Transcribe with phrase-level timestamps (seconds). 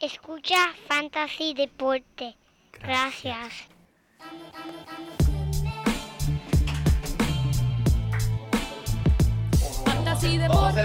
[0.00, 2.36] Escucha Fantasy Deporte.
[2.80, 3.66] Gracias.
[9.84, 10.82] Fantasy Deporte.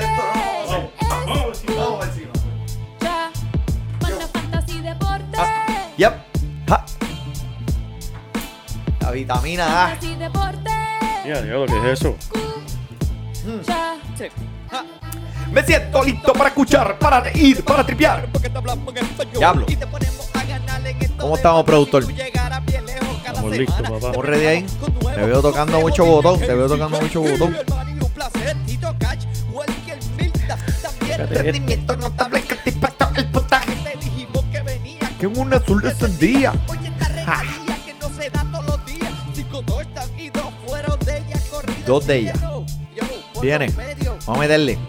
[4.01, 5.37] Manda Fantasy Deporte.
[5.97, 6.13] Yep.
[6.67, 6.85] Ja.
[9.01, 9.89] La vitamina A.
[9.89, 10.71] Fantasy Deporte.
[11.27, 12.17] Ya, diablo, ¿qué es eso?
[15.53, 18.27] Me siento listo para escuchar, para reír, para tripear.
[19.37, 19.67] Diablo.
[21.19, 22.03] ¿Cómo estamos, productor?
[22.03, 23.95] Estamos listos, papá.
[23.97, 24.65] ¿Estamos ready ahí?
[25.13, 27.55] Te veo tocando mucho botón, te veo tocando mucho botón.
[31.29, 33.73] Rendimiento notable, que te impactó el potaje.
[35.19, 36.53] Que en un azul descendía.
[37.25, 37.43] Ja.
[41.85, 42.39] Dos de ellas.
[43.39, 43.71] Viene.
[44.25, 44.79] Vamos a meterle.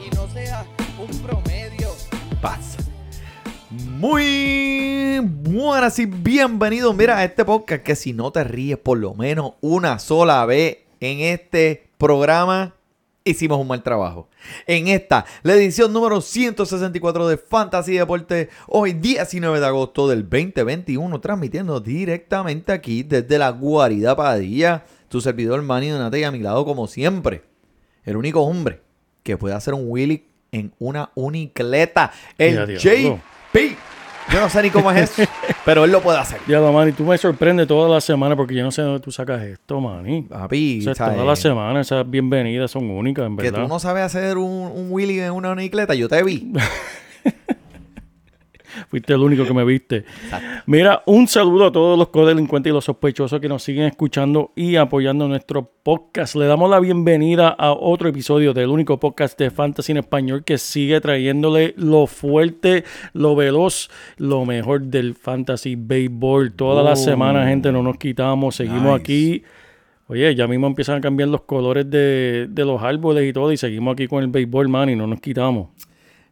[4.06, 6.94] Muy buenas y bienvenidos.
[6.94, 10.80] Mira, a este podcast que si no te ríes por lo menos una sola vez
[11.00, 12.74] en este programa,
[13.24, 14.28] hicimos un mal trabajo.
[14.66, 21.18] En esta, la edición número 164 de Fantasy Deporte, hoy 19 de agosto del 2021,
[21.22, 26.66] transmitiendo directamente aquí desde la guarida Padilla, tu servidor Manny Donate y a mi lado
[26.66, 27.44] como siempre,
[28.04, 28.82] el único hombre
[29.22, 33.18] que puede hacer un wheelie en una unicleta, el Ya,
[33.54, 33.76] JP.
[34.32, 35.30] Yo no sé ni cómo es eso,
[35.66, 36.40] pero él lo puede hacer.
[36.46, 39.12] Diablo, Manny, tú me sorprendes toda la semana porque yo no sé de dónde tú
[39.12, 40.22] sacas esto, Manny.
[40.22, 41.14] Papi, O sea, ¿sabes?
[41.14, 43.62] todas las semanas esas bienvenidas son únicas, en que verdad.
[43.62, 46.52] tú no sabes hacer un, un wheelie en una unicleta, yo te vi.
[48.88, 50.04] Fuiste el único que me viste.
[50.66, 54.76] Mira, un saludo a todos los codelincuentes y los sospechosos que nos siguen escuchando y
[54.76, 56.34] apoyando nuestro podcast.
[56.36, 60.58] Le damos la bienvenida a otro episodio del único podcast de Fantasy en español que
[60.58, 66.52] sigue trayéndole lo fuerte, lo veloz, lo mejor del Fantasy Baseball.
[66.54, 67.04] Todas las Oh.
[67.04, 68.56] semanas, gente, no nos quitamos.
[68.56, 68.94] Seguimos Nice.
[69.00, 69.42] aquí.
[70.06, 73.56] Oye, ya mismo empiezan a cambiar los colores de, de los árboles y todo, y
[73.56, 75.68] seguimos aquí con el béisbol, man, y no nos quitamos.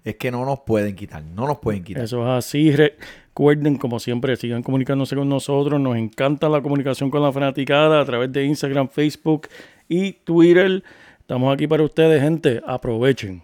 [0.04, 2.02] Es que no nos pueden quitar, no nos pueden quitar.
[2.02, 2.74] Eso es así.
[2.74, 5.80] Recuerden, como siempre, sigan comunicándose con nosotros.
[5.80, 9.48] Nos encanta la comunicación con la fanaticada a través de Instagram, Facebook
[9.88, 10.82] y Twitter.
[11.20, 12.60] Estamos aquí para ustedes, gente.
[12.66, 13.42] Aprovechen.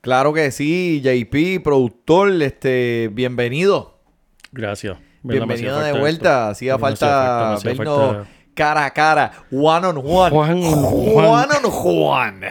[0.00, 3.98] Claro que sí, JP, productor, este, bienvenido.
[4.52, 4.98] Gracias.
[5.22, 6.48] Bienvenido de vuelta.
[6.50, 10.30] Hacía falta vernos falta- cara a cara, one on one.
[10.30, 11.48] Juan on Juan Juan.
[11.64, 12.46] on one.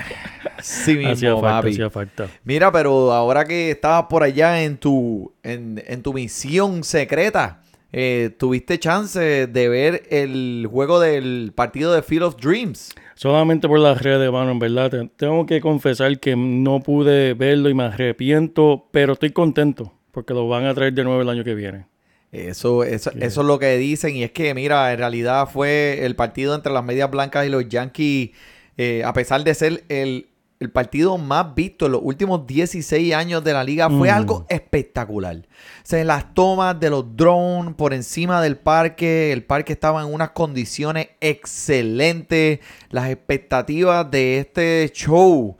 [0.62, 1.70] Sí mismo, Hacía falta, papi.
[1.72, 2.28] hacía falta.
[2.44, 7.62] Mira, pero ahora que estabas por allá en tu, en, en tu misión secreta,
[7.92, 12.94] eh, tuviste chance de ver el juego del partido de Field of Dreams.
[13.16, 14.90] Solamente por las redes, mano, en verdad.
[14.90, 20.34] te- Tengo que confesar que no pude verlo y me arrepiento, pero estoy contento porque
[20.34, 21.86] lo van a traer de nuevo el año que viene.
[22.34, 24.16] Eso, eso, eso es lo que dicen.
[24.16, 27.70] Y es que, mira, en realidad fue el partido entre las medias blancas y los
[27.70, 28.32] Yankees,
[28.76, 30.28] eh, a pesar de ser el,
[30.60, 34.14] el partido más visto en los últimos 16 años de la liga, fue Mm.
[34.14, 35.36] algo espectacular.
[35.38, 35.42] O
[35.84, 40.32] sea, las tomas de los drones por encima del parque, el parque estaba en unas
[40.32, 42.60] condiciones excelentes.
[42.90, 45.56] Las expectativas de este show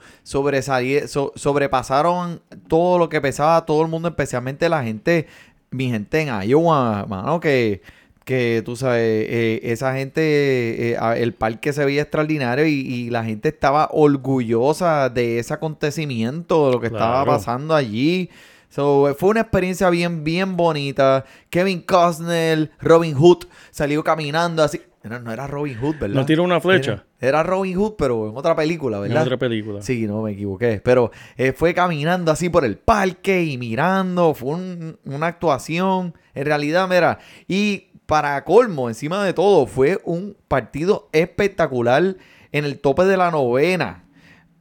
[1.36, 5.28] sobrepasaron todo lo que pensaba todo el mundo, especialmente la gente
[5.74, 7.82] mi gente en Iowa, mano, que,
[8.26, 13.24] que tú sabes, eh, esa gente, eh, el parque se veía extraordinario y, y la
[13.24, 18.30] gente estaba orgullosa de ese acontecimiento, de lo que estaba pasando allí.
[18.70, 21.26] So, fue una experiencia bien, bien bonita.
[21.52, 24.82] Kevin Costner, Robin Hood, salió caminando así.
[25.04, 26.16] No, no era Robin Hood, ¿verdad?
[26.16, 26.92] ¿No tiró una flecha?
[27.20, 29.24] Era, era Robin Hood, pero en otra película, En ¿verdad?
[29.24, 29.82] otra película.
[29.82, 30.82] Sí, no me equivoqué.
[30.84, 34.34] Pero eh, fue caminando así por el parque y mirando.
[34.34, 36.14] Fue un- una actuación.
[36.34, 37.20] En realidad, mira.
[37.48, 42.16] Y para colmo, encima de todo, fue un partido espectacular
[42.52, 44.04] en el tope de la novena.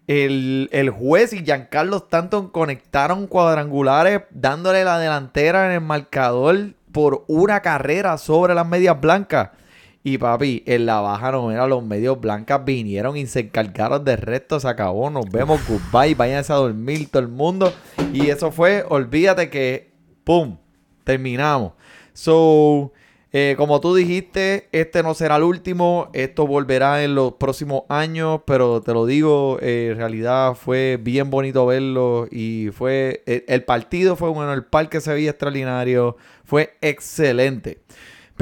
[0.09, 7.24] El, el juez y Giancarlo Stanton conectaron cuadrangulares dándole la delantera en el marcador por
[7.28, 9.50] una carrera sobre las medias blancas.
[10.04, 14.59] Y papi, en la baja novena los medios blancas vinieron y se encargaron del resto,
[14.59, 17.72] se acabó, nos vemos, goodbye, váyanse a dormir todo el mundo.
[18.13, 19.93] Y eso fue, olvídate que,
[20.25, 20.57] ¡pum!,
[21.04, 21.75] terminamos.
[22.15, 22.93] So,
[23.31, 28.41] eh, como tú dijiste, este no será el último, esto volverá en los próximos años,
[28.45, 33.65] pero te lo digo, eh, en realidad fue bien bonito verlo y fue, el, el
[33.65, 37.78] partido fue bueno, el parque se veía extraordinario, fue excelente.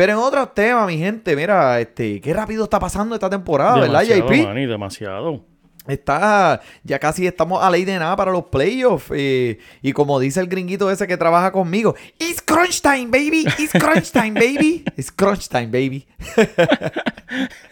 [0.01, 4.03] Pero en otros temas, mi gente, mira, este, qué rápido está pasando esta temporada, ¿verdad,
[4.03, 4.47] JP?
[4.47, 5.45] Manny, demasiado.
[5.87, 9.11] Está, ya casi estamos a ley de nada para los playoffs.
[9.15, 13.45] eh, y como dice el gringuito ese que trabaja conmigo, It's crunch time, baby.
[13.59, 14.85] It's crunch time, baby.
[14.97, 16.07] It's crunch time, baby.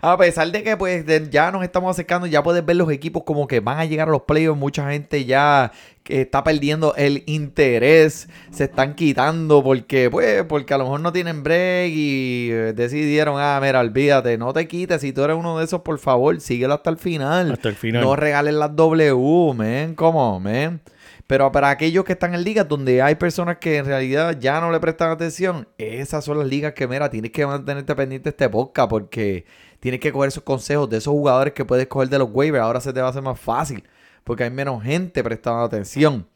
[0.00, 3.22] A pesar de que pues de- ya nos estamos acercando, ya puedes ver los equipos
[3.24, 4.58] como que van a llegar a los playoffs.
[4.58, 5.72] Mucha gente ya
[6.02, 11.12] que está perdiendo el interés, se están quitando porque pues porque a lo mejor no
[11.12, 15.58] tienen break y eh, decidieron, ah, mira, olvídate, no te quites, si tú eres uno
[15.58, 17.52] de esos, por favor, síguelo hasta el final.
[17.52, 18.02] Hasta el final.
[18.02, 20.80] No regales las W, man, como, man.
[21.28, 24.72] Pero para aquellos que están en ligas donde hay personas que en realidad ya no
[24.72, 28.48] le prestan atención, esas son las ligas que, mira, tienes que mantenerte pendiente de este
[28.48, 29.44] podcast porque
[29.78, 32.64] tienes que coger esos consejos de esos jugadores que puedes coger de los waivers.
[32.64, 33.84] Ahora se te va a hacer más fácil
[34.24, 36.26] porque hay menos gente prestando atención.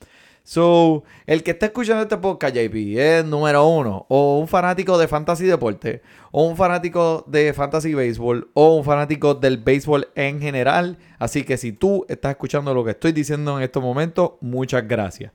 [0.44, 5.06] So, el que está escuchando este podcast, JP, es número uno, o un fanático de
[5.06, 6.02] fantasy deporte,
[6.32, 10.98] o un fanático de fantasy béisbol, o un fanático del béisbol en general.
[11.18, 15.32] Así que si tú estás escuchando lo que estoy diciendo en estos momentos, muchas gracias.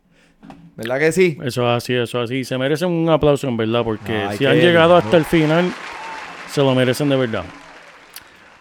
[0.75, 1.38] ¿Verdad que sí?
[1.44, 2.44] Eso es así, eso es así.
[2.44, 5.06] Se merecen un aplauso en verdad, porque Ay, si han llegado lindo.
[5.06, 5.74] hasta el final,
[6.51, 7.45] se lo merecen de verdad.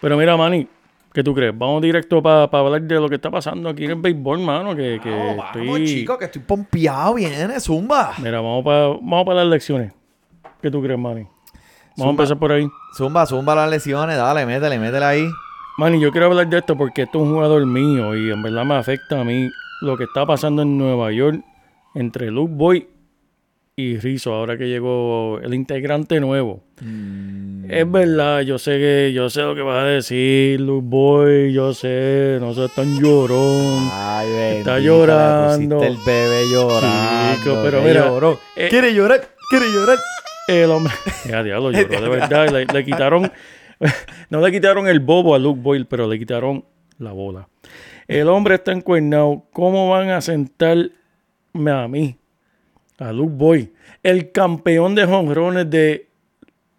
[0.00, 0.68] Pero mira, Manny,
[1.16, 1.56] ¿qué tú crees?
[1.56, 4.76] Vamos directo para hablar de lo que está pasando aquí en el béisbol, mano.
[4.76, 5.86] Que, que vamos, estoy...
[5.86, 8.12] chicos, que estoy pompeado, viene, zumba.
[8.18, 9.94] Mira, vamos para vamos para las lecciones.
[10.60, 11.26] ¿Qué tú crees, Manny?
[11.96, 12.68] Vamos a empezar por ahí.
[12.94, 15.26] Zumba, zumba las lesiones, dale, métele, métele ahí.
[15.78, 18.66] Manny, yo quiero hablar de esto porque esto es un jugador mío y en verdad
[18.66, 19.48] me afecta a mí
[19.80, 21.42] lo que está pasando en Nueva York
[21.94, 22.86] entre Luke Boy
[23.78, 26.62] y Rizzo, ahora que llegó el integrante nuevo.
[27.68, 31.74] Es verdad, yo sé que yo sé lo que vas a decir, Luke Boy, yo
[31.74, 33.86] sé, no seas tan llorón.
[33.92, 35.82] Ay, bendita, Está llorando.
[35.82, 37.36] el bebé llorando.
[37.38, 38.38] Chico, pero mira, lloró.
[38.56, 39.98] eh, quiere llorar, quiere llorar.
[40.48, 40.94] El hombre,
[41.28, 42.48] ya diablo, lloró de verdad.
[42.50, 43.30] Le, le quitaron,
[44.30, 46.64] no le quitaron el bobo a Luke Boyle, pero le quitaron
[46.98, 47.46] la bola.
[48.08, 49.44] El hombre está encuernado.
[49.52, 50.90] ¿Cómo van a sentarme
[51.70, 52.16] a mí,
[52.98, 53.72] a Luke Boyle,
[54.02, 56.08] el campeón de jonrones de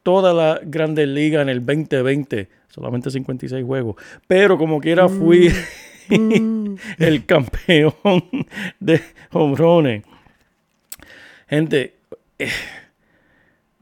[0.03, 2.49] toda la Grandes Ligas en el 2020?
[2.67, 3.95] Solamente 56 juegos.
[4.27, 5.51] Pero como quiera fui
[6.97, 7.93] el campeón
[8.79, 10.03] de jonrones.
[11.49, 11.95] Gente,
[12.39, 12.49] eh,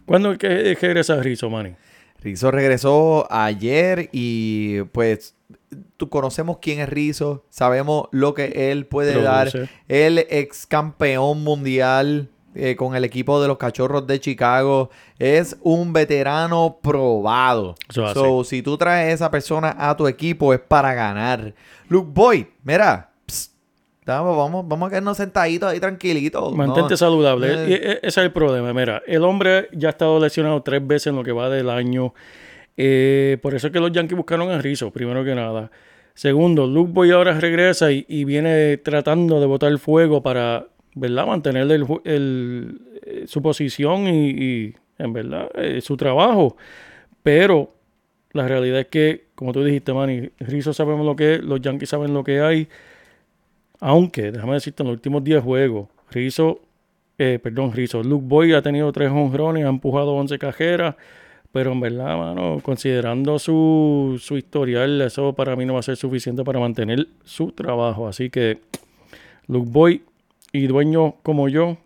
[0.05, 1.75] ¿cuándo es que es que regresa Rizzo, Manny?
[2.25, 5.35] Rizzo regresó ayer y pues
[5.95, 9.59] tú conocemos quién es Rizzo, sabemos lo que él puede Produce.
[9.59, 9.69] dar.
[9.87, 14.89] El ex campeón mundial eh, con el equipo de los Cachorros de Chicago
[15.19, 17.75] es un veterano probado.
[17.89, 21.53] So, si tú traes a esa persona a tu equipo es para ganar.
[21.89, 23.11] Luke Boyd, mira,
[24.05, 26.53] vamos, vamos, vamos a quedarnos sentaditos ahí tranquilitos.
[26.55, 26.97] Mantente ¿no?
[26.97, 27.47] saludable.
[27.47, 27.73] Eh.
[27.73, 28.73] E- ese es el problema.
[28.73, 32.13] Mira, el hombre ya ha estado lesionado tres veces en lo que va del año.
[32.77, 35.71] Eh, por eso es que los Yankees buscaron a Rizzo, primero que nada.
[36.13, 41.25] Segundo, Luke Boy ahora regresa y, y viene tratando de botar fuego para, ¿verdad?
[41.27, 45.49] Mantener el el- eh, su posición y, y, en verdad,
[45.81, 46.55] su trabajo.
[47.23, 47.73] Pero
[48.33, 51.89] la realidad es que, como tú dijiste, Manny, Rizzo sabemos lo que es, los Yankees
[51.89, 52.67] saben lo que hay.
[53.87, 56.59] Aunque, déjame decirte, en los últimos 10 juegos, Rizzo,
[57.19, 60.95] eh, perdón, Rizzo, Luke Boy ha tenido 3 honrones, ha empujado 11 cajeras,
[61.51, 65.97] pero en verdad, mano, considerando su, su historial, eso para mí no va a ser
[65.97, 68.07] suficiente para mantener su trabajo.
[68.07, 68.57] Así que,
[69.47, 70.01] Luke Boy
[70.51, 71.77] y dueños como yo,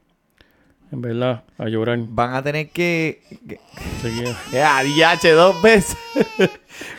[0.94, 2.00] en verdad, a llorar.
[2.08, 3.20] Van a tener que...
[4.02, 4.34] Seguía.
[4.54, 5.98] Ya, DH dos veces.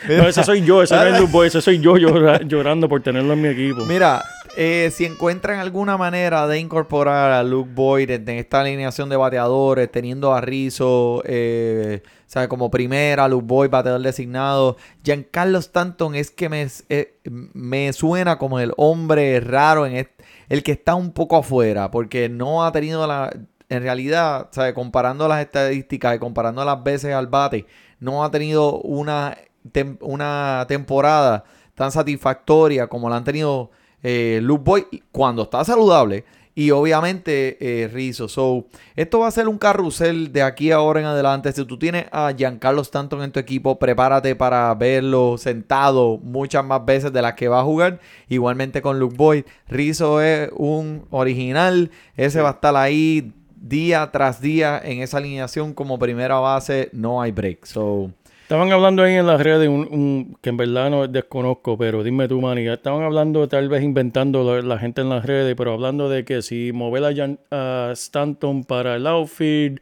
[0.07, 3.01] No, ese soy yo, ese no es Luke Boy, ese soy yo llora- llorando por
[3.01, 3.83] tenerlo en mi equipo.
[3.85, 4.21] Mira,
[4.57, 9.91] eh, si encuentran alguna manera de incorporar a Luke Boyd en esta alineación de bateadores,
[9.91, 12.01] teniendo a Rizzo, eh,
[12.35, 17.19] o como primera, Luke Boyd, bateador designado, Giancarlo Stanton es que me, eh,
[17.53, 20.09] me suena como el hombre raro, en
[20.49, 23.33] el que está un poco afuera, porque no ha tenido la...
[23.69, 24.73] En realidad, ¿sabes?
[24.73, 27.65] comparando las estadísticas y comparando las veces al bate,
[28.01, 29.37] no ha tenido una,
[29.71, 33.71] tem- una temporada tan satisfactoria como la han tenido
[34.03, 38.27] eh, Luke Boy cuando está saludable y obviamente eh, Rizzo.
[38.27, 38.65] So,
[38.95, 41.51] esto va a ser un carrusel de aquí ahora en adelante.
[41.51, 46.85] Si tú tienes a Giancarlo Stanton en tu equipo, prepárate para verlo sentado muchas más
[46.85, 47.99] veces de las que va a jugar.
[48.27, 49.45] Igualmente con Luke Boyd.
[49.67, 51.91] Rizzo es un original.
[52.15, 56.89] Ese va a estar ahí día tras día en esa alineación como primera base.
[56.91, 57.65] No hay break.
[57.65, 58.11] So,
[58.51, 62.41] Estaban hablando ahí en las redes, un, que en verdad no desconozco, pero dime tú,
[62.41, 62.67] Manny.
[62.67, 66.73] Estaban hablando, tal vez inventando la, gente en las redes, pero hablando de que si
[66.73, 69.79] mover a, Stanton para el outfield,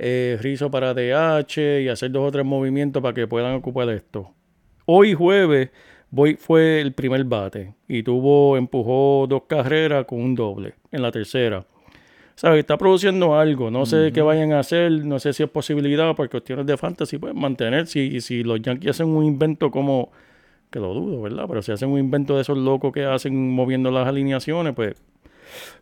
[0.00, 4.32] eh, Rizzo para DH y hacer dos o tres movimientos para que puedan ocupar esto.
[4.84, 5.70] Hoy jueves
[6.38, 11.64] fue el primer bate y tuvo, empujó dos carreras con un doble en la tercera.
[12.38, 12.60] ¿Sabes?
[12.60, 13.68] Está produciendo algo.
[13.68, 14.92] No sé qué vayan a hacer.
[15.04, 17.18] No sé si es posibilidad por cuestiones de fantasy.
[17.18, 17.88] Pueden mantener.
[17.88, 20.12] Si, si los Yankees hacen un invento como.
[20.70, 21.46] Que lo dudo, ¿verdad?
[21.48, 24.94] Pero si hacen un invento de esos locos que hacen moviendo las alineaciones, pues.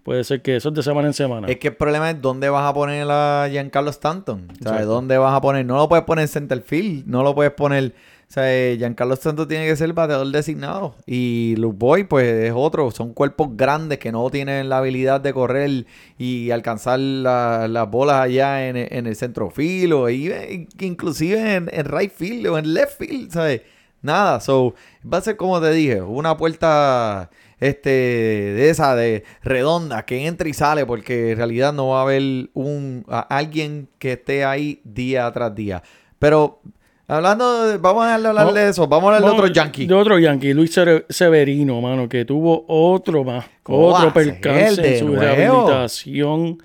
[0.02, 1.46] Puede ser que eso es de semana en semana.
[1.46, 4.48] Es que el problema es dónde vas a poner a Giancarlo Stanton.
[4.62, 4.86] ¿Sabes?
[4.86, 5.66] ¿Dónde vas a poner?
[5.66, 7.06] No lo puedes poner en center field.
[7.06, 7.92] No lo puedes poner.
[8.28, 10.96] O sea, eh, Giancarlo Stanton tiene que ser el bateador designado.
[11.06, 12.90] Y Luke Boy, pues es otro.
[12.90, 15.86] Son cuerpos grandes que no tienen la habilidad de correr
[16.18, 21.54] y alcanzar la- las bolas allá en, en el centro field o ahí, eh, inclusive
[21.54, 23.62] en, en right field o en left field, ¿sabes?
[24.02, 24.40] Nada.
[24.40, 24.74] So,
[25.10, 27.30] va a ser como te dije, una puerta
[27.60, 32.02] este de esa de redonda que entra y sale porque en realidad no va a
[32.02, 35.82] haber un alguien que esté ahí día tras día.
[36.18, 36.60] Pero
[37.08, 39.86] hablando de, vamos a dejarle hablar No, de eso, vamos a hablar de otro yankee.
[39.86, 44.98] De otro Yankee, Luis Severino, mano, que tuvo otro más, ¿Cómo va otro percance en
[44.98, 45.20] su nuevo?
[45.22, 46.58] rehabilitación.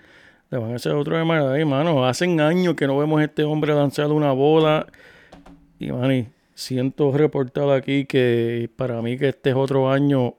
[0.50, 2.06] Le van a hacer otro de MRI, mano.
[2.06, 4.86] Hacen años que no vemos a este hombre lanzar una bola.
[5.80, 10.34] Y, mani, siento reportar aquí que para mí que este es otro año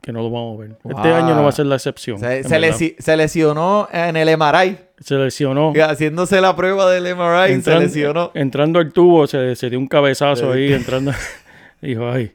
[0.00, 0.76] que no lo vamos a ver.
[0.88, 2.18] Este año no va a ser la excepción.
[2.20, 2.68] Se, se verdad.
[2.78, 4.78] lesi- se lesionó en el MRI.
[5.00, 5.72] Se lesionó.
[5.74, 8.30] Haciéndose la prueba del MRI, Entran- se lesionó.
[8.34, 11.12] Entrando al tubo, se, se dio un cabezazo ahí, entrando.
[11.80, 12.32] Dijo, ay.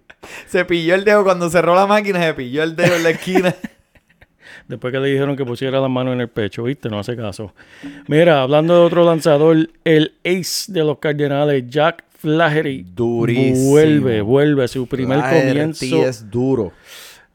[0.48, 3.54] Se pilló el dedo cuando cerró la máquina, se pilló el dedo en la esquina.
[4.68, 6.90] Después que le dijeron que pusiera las manos en el pecho, ¿viste?
[6.90, 7.54] No hace caso.
[8.08, 12.84] Mira, hablando de otro lanzador, el ace de los Cardenales, Jack Flaherty.
[12.96, 13.70] Durísimo.
[13.70, 15.48] Vuelve, vuelve su primer Flaherty
[15.92, 16.06] comienzo.
[16.08, 16.72] es duro.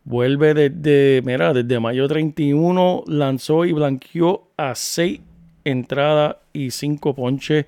[0.04, 5.20] Vuelve desde, mira, desde mayo 31, lanzó y blanqueó a seis
[5.64, 7.66] entradas y cinco ponches.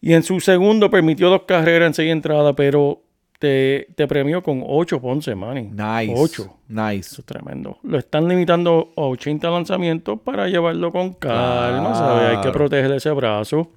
[0.00, 3.02] Y en su segundo permitió dos carreras en seis entradas, pero
[3.40, 5.70] te, te premió con ocho ponches, Manny.
[5.70, 6.14] Nice.
[6.14, 6.58] Ocho.
[6.68, 7.12] Nice.
[7.12, 7.78] Eso es tremendo.
[7.82, 12.36] Lo están limitando a 80 lanzamientos para llevarlo con calma, ¿sabes?
[12.36, 13.70] Hay que proteger ese brazo.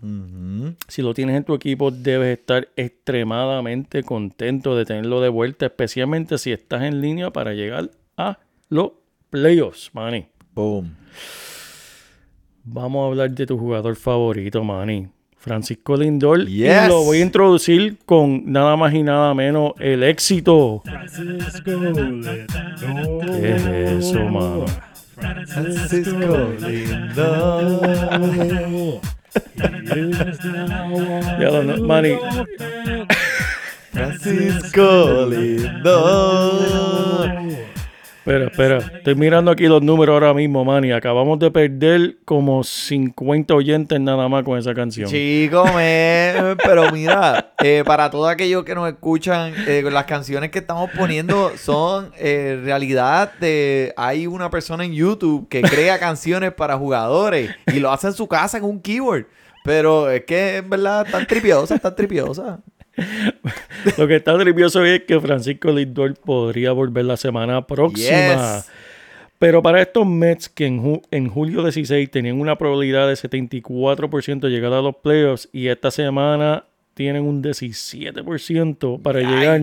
[0.89, 6.37] Si lo tienes en tu equipo, debes estar extremadamente contento de tenerlo de vuelta, especialmente
[6.37, 8.91] si estás en línea para llegar a los
[9.29, 10.27] playoffs, Manny.
[10.53, 10.93] Boom.
[12.65, 15.07] Vamos a hablar de tu jugador favorito, Manny.
[15.43, 16.45] Francisco Lindor.
[16.47, 16.85] Yes.
[16.85, 20.81] Y lo voy a introducir con nada más y nada menos el éxito.
[21.65, 23.65] ¿Qué es
[24.07, 24.65] eso, mano?
[25.17, 27.91] Francisco Lindor.
[31.39, 32.15] Ya lo no- Manny,
[33.91, 36.63] Francisco Lindor.
[38.25, 38.77] Espera, espera.
[38.77, 40.93] Estoy mirando aquí los números ahora mismo, Manny.
[40.93, 45.09] Acabamos de perder como 50 oyentes nada más con esa canción.
[45.09, 45.65] Chico,
[46.63, 51.51] pero mira, eh, para todos aquellos que nos escuchan, eh, las canciones que estamos poniendo
[51.57, 53.93] son eh, realidad de...
[53.97, 58.29] Hay una persona en YouTube que crea canciones para jugadores y lo hace en su
[58.29, 59.25] casa en un keyboard.
[59.65, 62.59] Pero es que en verdad están tripiosas, están tripiosas.
[63.97, 68.55] Lo que está nervioso es que Francisco Lindor podría volver la semana próxima.
[68.57, 68.69] Yes.
[69.39, 74.39] Pero para estos Mets que en, ju- en julio 16 tenían una probabilidad de 74%
[74.39, 79.59] de llegar a los playoffs y esta semana tienen un 17% para llegar,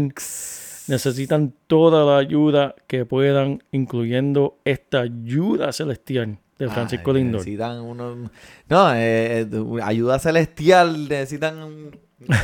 [0.88, 7.40] necesitan toda la ayuda que puedan, incluyendo esta ayuda celestial de Francisco Ay, Lindor.
[7.40, 8.30] Necesitan unos...
[8.68, 9.48] No, eh, eh,
[9.82, 11.08] ayuda celestial.
[11.08, 11.90] Necesitan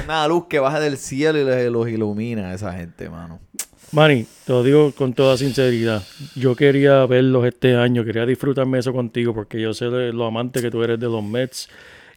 [0.05, 3.41] una luz que baje del cielo y los ilumina a esa gente, mano.
[3.93, 6.03] Manny, te lo digo con toda sinceridad.
[6.35, 10.71] Yo quería verlos este año, quería disfrutarme eso contigo porque yo sé lo amante que
[10.71, 11.69] tú eres de los Mets.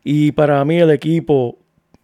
[0.04, 1.60] Y para mí el equipo,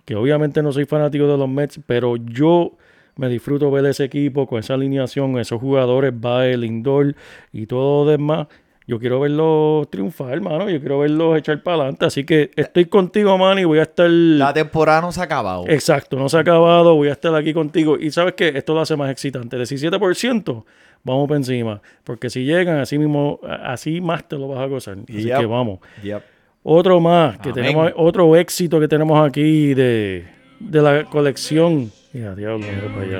[0.05, 2.77] que obviamente no soy fanático de los Mets, pero yo
[3.15, 7.15] me disfruto ver ese equipo con esa alineación, esos jugadores, Bae, Lindor
[7.51, 8.47] y todo lo demás.
[8.87, 10.69] Yo quiero verlos triunfar, hermano.
[10.69, 12.05] Yo quiero verlos echar para adelante.
[12.05, 13.63] Así que estoy contigo, Manny.
[13.63, 14.07] Voy a estar...
[14.07, 15.65] La temporada no se ha acabado.
[15.67, 17.97] Exacto, no se ha acabado, voy a estar aquí contigo.
[17.99, 19.57] Y sabes que esto lo hace más excitante.
[19.57, 20.63] 17%,
[21.03, 21.81] vamos por encima.
[22.03, 24.97] Porque si llegan, así mismo, así más te lo vas a gozar.
[25.09, 25.39] Así Yep.
[25.39, 25.79] que vamos.
[26.03, 26.21] Yep.
[26.61, 27.63] Otro más, que Amén.
[27.63, 30.25] tenemos, otro éxito que tenemos aquí de,
[30.59, 31.91] de la colección.
[32.13, 33.19] Mira, diablo, mira para allá.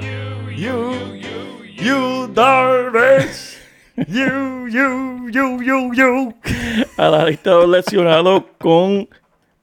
[0.55, 0.91] You,
[1.83, 3.53] you, Darvish.
[3.53, 3.64] You,
[4.07, 6.33] you, you, you, you.
[6.97, 9.07] A la lista de los lesionados con.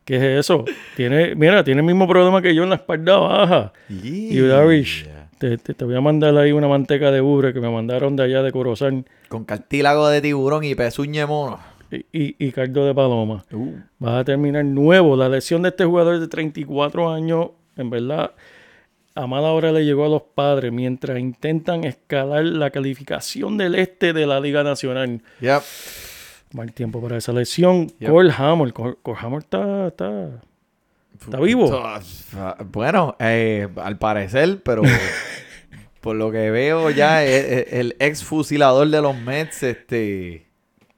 [0.05, 0.65] ¿Qué es eso?
[0.97, 3.73] Tiene, mira, tiene el mismo problema que yo en la espalda baja.
[3.89, 5.07] Y Darvish,
[5.39, 8.25] te, te, te voy a mandar ahí una manteca de ubre que me mandaron de
[8.25, 11.61] allá de Corozal Con cartílago de tiburón y pezuña mono.
[11.93, 13.45] y, y, y caldo de paloma.
[13.53, 13.75] Uh.
[14.01, 15.15] Vas a terminar nuevo.
[15.17, 18.33] La lesión de este jugador de 34 años, en verdad,
[19.15, 24.13] a mala hora le llegó a los padres mientras intentan escalar la calificación del este
[24.13, 25.23] de la Liga Nacional.
[25.41, 25.63] Yep.
[26.55, 27.89] Mal tiempo para esa lesión.
[27.99, 28.11] Yep.
[28.11, 28.73] Cole Hammer.
[28.73, 30.43] Cole, Cole Hammer está, está,
[31.21, 31.71] está vivo.
[32.71, 34.83] Bueno, eh, al parecer, pero
[36.01, 40.52] por lo que veo ya, eh, eh, el ex fusilador de los Mets, este...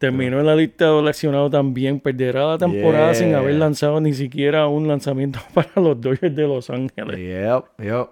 [0.04, 2.00] Terminó en la lista de lesionados también.
[2.00, 3.14] Perderá la temporada Yeah.
[3.14, 7.16] sin haber lanzado ni siquiera un lanzamiento para los Dodgers de Los Ángeles.
[7.18, 8.08] Yep, yep.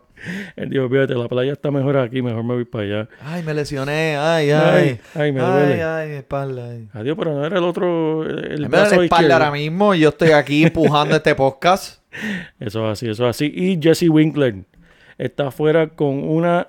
[0.55, 3.09] Él dijo, fíjate, la playa está mejor aquí, mejor me voy para allá.
[3.25, 4.53] Ay, me lesioné, ay, ay.
[4.55, 5.75] Ay, ay, me duele.
[5.75, 6.71] Ay, ay, mi espalda.
[6.71, 6.89] ay.
[6.93, 10.63] Adiós, pero no era el otro, el brazo la espalda ahora mismo, yo estoy aquí
[10.67, 12.01] empujando este podcast.
[12.61, 13.53] Eso es así, eso es así.
[13.53, 14.55] Y Jesse Winkler
[15.19, 16.69] está afuera con una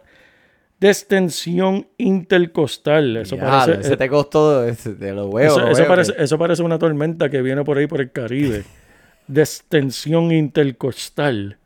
[0.87, 3.17] distensión intercostal.
[3.17, 5.47] Eso parece, ese te costó, ese, te lo veo.
[5.47, 8.01] eso, lo eso veo parece, que- eso parece una tormenta que viene por ahí por
[8.01, 8.63] el Caribe.
[9.27, 11.57] Distensión intercostal.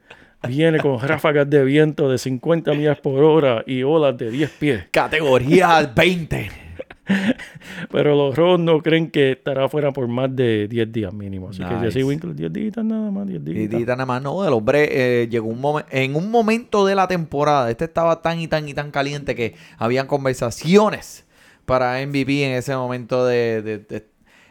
[0.48, 4.84] Viene con ráfagas de viento de 50 millas por hora y olas de 10 pies.
[4.92, 6.67] Categoría 20.
[7.92, 11.50] Pero los Rojos no creen que estará fuera por más de 10 días mínimo.
[11.50, 11.92] Así que Nice.
[11.92, 13.88] Jesse Winkler, 10 días nada más, 10 Y días.
[13.88, 14.88] Nada más, no, el hombre
[15.24, 18.68] eh, llegó un momento, en un momento de la temporada, este estaba tan y tan
[18.68, 21.26] y tan caliente que habían conversaciones
[21.66, 24.08] para MVP en ese momento de, de- de-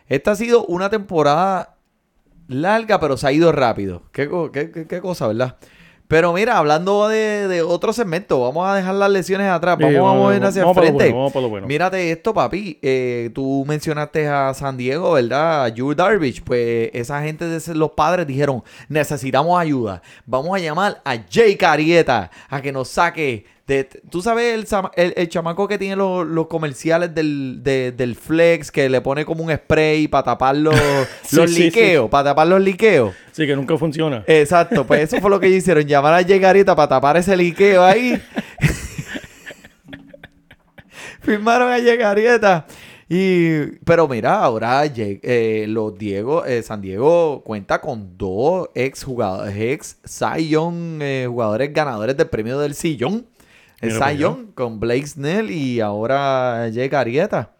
[0.08, 1.76] Esta ha sido una temporada
[2.48, 4.02] larga, pero se ha ido rápido.
[4.12, 5.56] Qué, qué- qué- qué cosa, ¿verdad?
[6.08, 9.96] Pero mira, hablando de, de otro segmento, vamos a dejar las lesiones atrás, vamos, Sí,
[9.96, 11.10] a vamos- mover hacia el vamos frente.
[11.12, 11.66] bueno, vamos bueno.
[11.66, 12.78] Mírate esto, papi.
[12.80, 15.64] Eh, tú mencionaste a San Diego, ¿verdad?
[15.64, 16.42] A Yu Darvish.
[16.44, 20.00] Pues esa gente de los padres dijeron, necesitamos ayuda.
[20.26, 23.84] Vamos a llamar a Jay Carieta a que nos saque de...
[24.10, 28.70] Tú sabes el, el, el chamaco que tiene los, los comerciales del, de- del Flex,
[28.70, 30.74] que le pone como un spray para tapar los,
[31.22, 31.62] Sí, los sí, sí.
[31.64, 33.12] liqueos, para tapar los liqueos.
[33.32, 34.22] Sí, que nunca funciona.
[34.26, 37.36] Exacto, pues eso fue lo que ellos hicieron, llamar a Jay Carieta para tapar ese
[37.36, 38.20] liqueo ahí.
[41.22, 42.66] Firmaron a Jay Carieta.
[43.08, 49.54] Y, pero mira, ahora eh, los Diego, eh, San Diego cuenta con dos ex jugadores,
[49.56, 49.96] ex
[50.48, 53.26] Young, eh, jugadores ganadores del premio del sillón.
[53.80, 57.50] Young con Blake Snell y ahora Jay Carieta.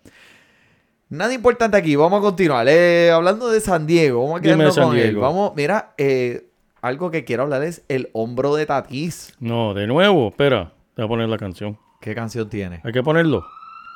[1.09, 2.67] Nada importante aquí, vamos a continuar.
[2.69, 5.03] Eh, hablando de San Diego, vamos a quedarnos San con él.
[5.05, 5.21] Diego.
[5.21, 6.49] Vamos, mira, eh,
[6.83, 9.33] algo que quiero hablar es el hombro de Tatis.
[9.39, 11.79] No, de nuevo, espera, te voy a poner la canción.
[12.01, 12.81] ¿Qué canción tiene?
[12.83, 13.45] Hay que ponerlo.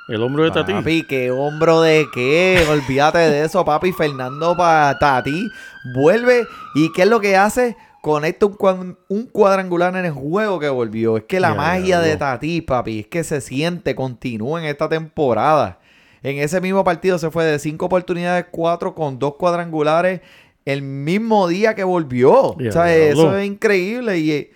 [0.08, 0.72] El hombro de Tati.
[0.72, 2.64] Papi, ¿qué hombro de qué?
[2.68, 3.92] Olvídate de eso, papi.
[3.92, 5.48] Fernando para Tati
[5.94, 7.76] vuelve y ¿qué es lo que hace?
[8.02, 11.18] Conecta un, un cuadrangular en el juego que volvió.
[11.18, 12.16] Es que la magia de.
[12.16, 15.78] Tati, papi, es que se siente, continúa en esta temporada.
[16.22, 20.20] En ese mismo partido se fue de cinco oportunidades, cuatro con dos cuadrangulares
[20.64, 22.32] el mismo día que volvió.
[22.52, 24.50] O sea, eso es increíble y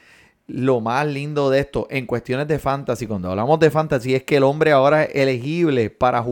[0.47, 4.37] lo más lindo de esto en cuestiones de fantasy, cuando hablamos de fantasy, es que
[4.37, 6.25] el hombre ahora es elegible para,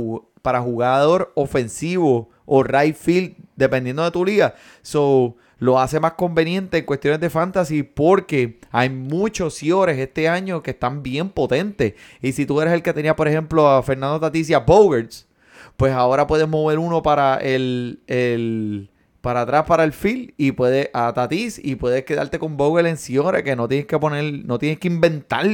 [0.42, 4.54] para jugador ofensivo o right field, dependiendo de tu liga.
[4.82, 10.60] So, lo hace más conveniente en cuestiones de fantasy porque hay muchos Ciores este año
[10.60, 11.94] que están bien potentes.
[12.20, 15.28] Y si tú eres el que tenía, por ejemplo, a Fernando Tatis a Bogarts,
[15.76, 18.88] pues ahora puedes mover uno para el, el-
[19.20, 22.96] para atrás para el field y puedes a Tatis y puedes quedarte con Vogel en
[22.96, 25.46] Ciore que no tienes que poner, no tienes que inventar.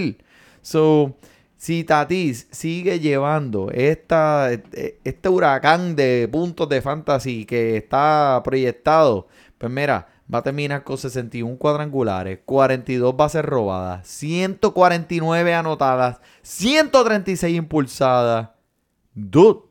[0.62, 1.16] So,
[1.58, 9.26] si Tatis sigue llevando esta, este huracán de puntos de fantasy que está proyectado,
[9.58, 18.50] pues mira, va a terminar con 61 cuadrangulares, 42 bases robadas, 149 anotadas, 136 impulsadas.
[19.12, 19.62] Dude,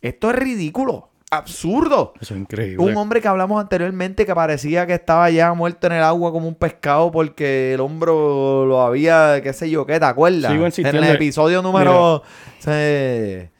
[0.00, 2.12] esto es ridículo, absurdo.
[2.20, 2.84] Eso es increíble.
[2.84, 6.48] Un hombre que hablamos anteriormente que parecía que estaba ya muerto en el agua como
[6.48, 10.50] un pescado porque el hombro lo había, qué sé yo, ¿qué te acuerdas?
[10.52, 12.22] Sigo en el episodio número...
[12.58, 13.50] se-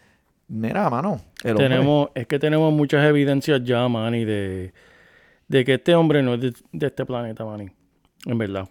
[0.50, 1.20] Mira, mano.
[1.68, 4.72] tenemos, es que tenemos muchas evidencias ya, Manny, de,
[5.46, 7.68] de que este hombre no es de, de este planeta, Manny.
[8.24, 8.66] En verdad.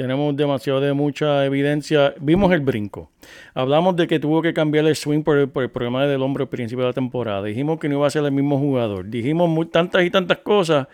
[0.00, 2.14] Tenemos demasiado de mucha evidencia.
[2.18, 3.10] Vimos el brinco.
[3.52, 6.44] Hablamos de que tuvo que cambiar el swing por el, por el problema del hombro
[6.44, 7.42] al principio de la temporada.
[7.42, 9.10] Dijimos que no iba a ser el mismo jugador.
[9.10, 10.88] Dijimos tantas y tantas cosas.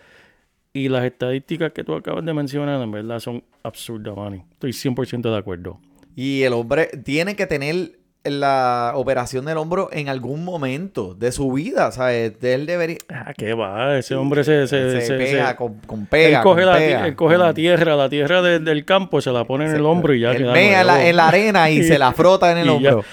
[0.73, 4.43] Y las estadísticas que tú acabas de mencionar, en verdad, son absurdas, Manny.
[4.51, 5.79] Estoy 100% de acuerdo.
[6.13, 7.96] Y el hombre tiene que tener
[8.29, 12.33] la operación del hombro en algún momento de su vida, ¿sabes?
[12.41, 12.97] Él debería...
[13.09, 13.97] Ah, ¿qué va?
[13.97, 14.67] Ese hombre se...
[14.67, 17.07] se, se, se- pega con, con pega, él coge, con la, pega.
[17.07, 20.13] él coge la tierra, la tierra de- del campo, se la pone en el hombro
[20.13, 21.09] y ya Él queda mea en la, nuevo.
[21.09, 22.95] en la arena y, se la frota en el Y ya.
[22.95, 23.05] hombro.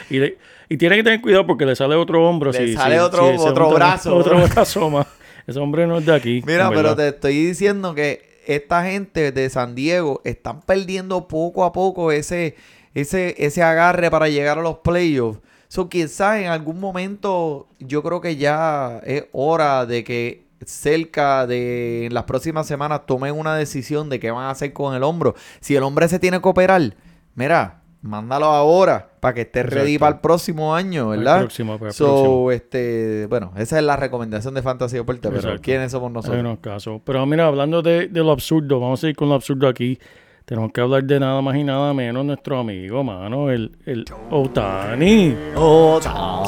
[0.68, 2.50] Y, tiene que tener cuidado porque le sale otro hombro.
[2.50, 4.16] Le si- sale si- otro- si otro brazo.
[4.16, 5.07] Otro brazo más.
[5.46, 6.42] Ese hombre no es de aquí.
[6.46, 11.72] Mira, pero te estoy diciendo que esta gente de San Diego están perdiendo poco a
[11.72, 12.57] poco ese,
[12.94, 15.40] ese, ese agarre para llegar a los playoffs.
[15.68, 22.07] So, quizás en algún momento yo creo que ya es hora de que cerca de
[22.07, 25.35] en las próximas semanas tomen una decisión de qué van a hacer con el hombro.
[25.61, 26.94] Si el hombre se tiene que operar,
[27.35, 30.00] mira, mándalo ahora para que esté ready Exacto.
[30.00, 31.38] para el próximo año, Para el ¿verdad?
[31.40, 32.50] próximo, so, próximo.
[32.52, 35.62] este, bueno, esa es la recomendación de Fantasy Deporte, pero Exacto.
[35.62, 36.40] ¿quiénes somos nosotros?
[36.40, 37.00] unos casos.
[37.04, 39.98] Pero mira, hablando de, de lo absurdo, vamos a ir con lo absurdo aquí.
[40.44, 45.35] Tenemos que hablar de nada más y nada menos nuestro amigo, mano, el, el Otani.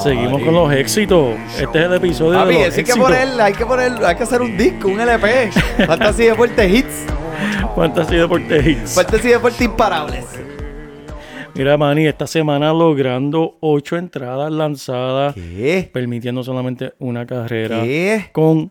[0.03, 1.35] Seguimos con los éxitos.
[1.59, 3.03] Este es el episodio Papi, de los hay que éxitos.
[3.03, 5.51] poner, hay que poner, hay que hacer un disco, un LP.
[5.87, 7.07] Fantasy Deporte Hits.
[7.75, 8.95] Fantasy Deportes Hits.
[8.95, 10.27] Fantasy Deporte Imparables.
[11.55, 15.89] Mira, Manny, esta semana logrando ocho entradas lanzadas, ¿Qué?
[15.91, 18.27] permitiendo solamente una carrera ¿Qué?
[18.33, 18.71] con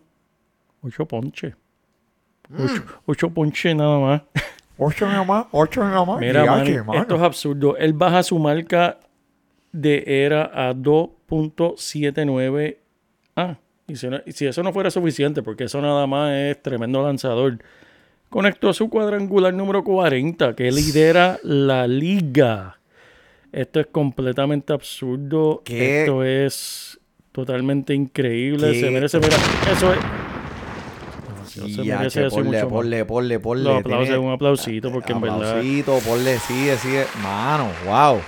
[0.83, 1.55] ocho ponches.
[2.47, 2.63] Mm.
[2.63, 4.21] Ocho, ocho ponches nada más.
[4.77, 6.19] Ocho nada más, ocho nada más.
[6.19, 7.01] Mira, que, mano.
[7.01, 7.77] esto es absurdo.
[7.77, 8.97] Él baja su marca
[9.71, 12.77] de era a 2.79.
[13.35, 13.57] Ah,
[13.87, 17.03] y si, no- y si eso no fuera suficiente, porque eso nada más es tremendo
[17.03, 17.59] lanzador,
[18.29, 22.79] conectó su cuadrangular número 40, que lidera la liga.
[23.51, 25.61] Esto es completamente absurdo.
[25.63, 26.01] ¿Qué?
[26.01, 26.99] Esto es
[27.31, 28.71] totalmente increíble.
[28.73, 28.79] ¿Qué?
[28.81, 29.37] Se merece, mira,
[29.71, 29.99] eso es.
[31.61, 33.63] No, se Ya, che, eso ponle, mucho ponle, ponle, ponle.
[33.63, 35.49] Los aplausos, Tiene- un aplausito, porque en verdad.
[35.51, 37.05] Aplausito, ponle, sigue, sigue.
[37.21, 38.19] Mano, wow.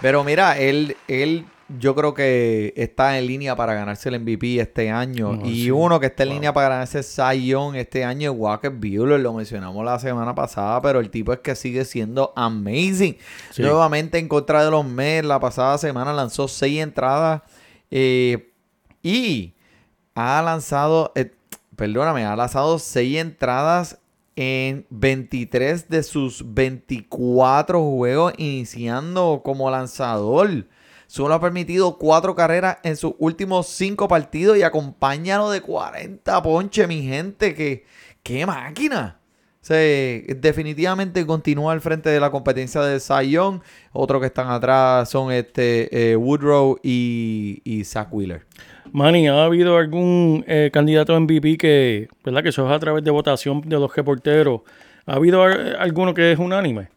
[0.00, 1.44] Pero mira, él, él,
[1.78, 5.34] yo creo que está en línea para ganarse el MVP este año.
[5.36, 5.70] No, y sí.
[5.70, 6.34] uno que está en Wow.
[6.36, 7.00] línea para ganarse
[7.40, 9.20] Young este año es Walker Buehler.
[9.20, 13.16] Lo mencionamos la semana pasada, pero el tipo es que sigue siendo amazing.
[13.50, 13.62] Sí.
[13.62, 17.42] Nuevamente en contra de los Mets, la pasada semana lanzó seis entradas
[17.90, 18.50] eh,
[19.02, 19.54] y
[20.14, 21.30] ha lanzado, eh,
[21.76, 23.98] perdóname, ha lanzado seis entradas
[24.36, 30.66] en 23 de sus 24 juegos iniciando como lanzador.
[31.06, 36.86] Solo ha permitido cuatro carreras en sus últimos cinco partidos y acompáñalo de 40 ponche,
[36.86, 37.54] mi gente.
[37.54, 37.84] Que,
[38.22, 39.18] ¡Qué máquina!
[39.60, 43.60] O sea, definitivamente continúa al frente de la competencia de Young.
[43.92, 48.46] Otros que están atrás son este eh, Woodrow y, y Zach Wheeler.
[48.92, 52.42] Manny, ¿ha habido algún eh, candidato a MVP que, ¿verdad?
[52.42, 54.60] Que eso es a través de votación de los reporteros?
[55.06, 56.88] ¿Ha habido alguno que es unánime?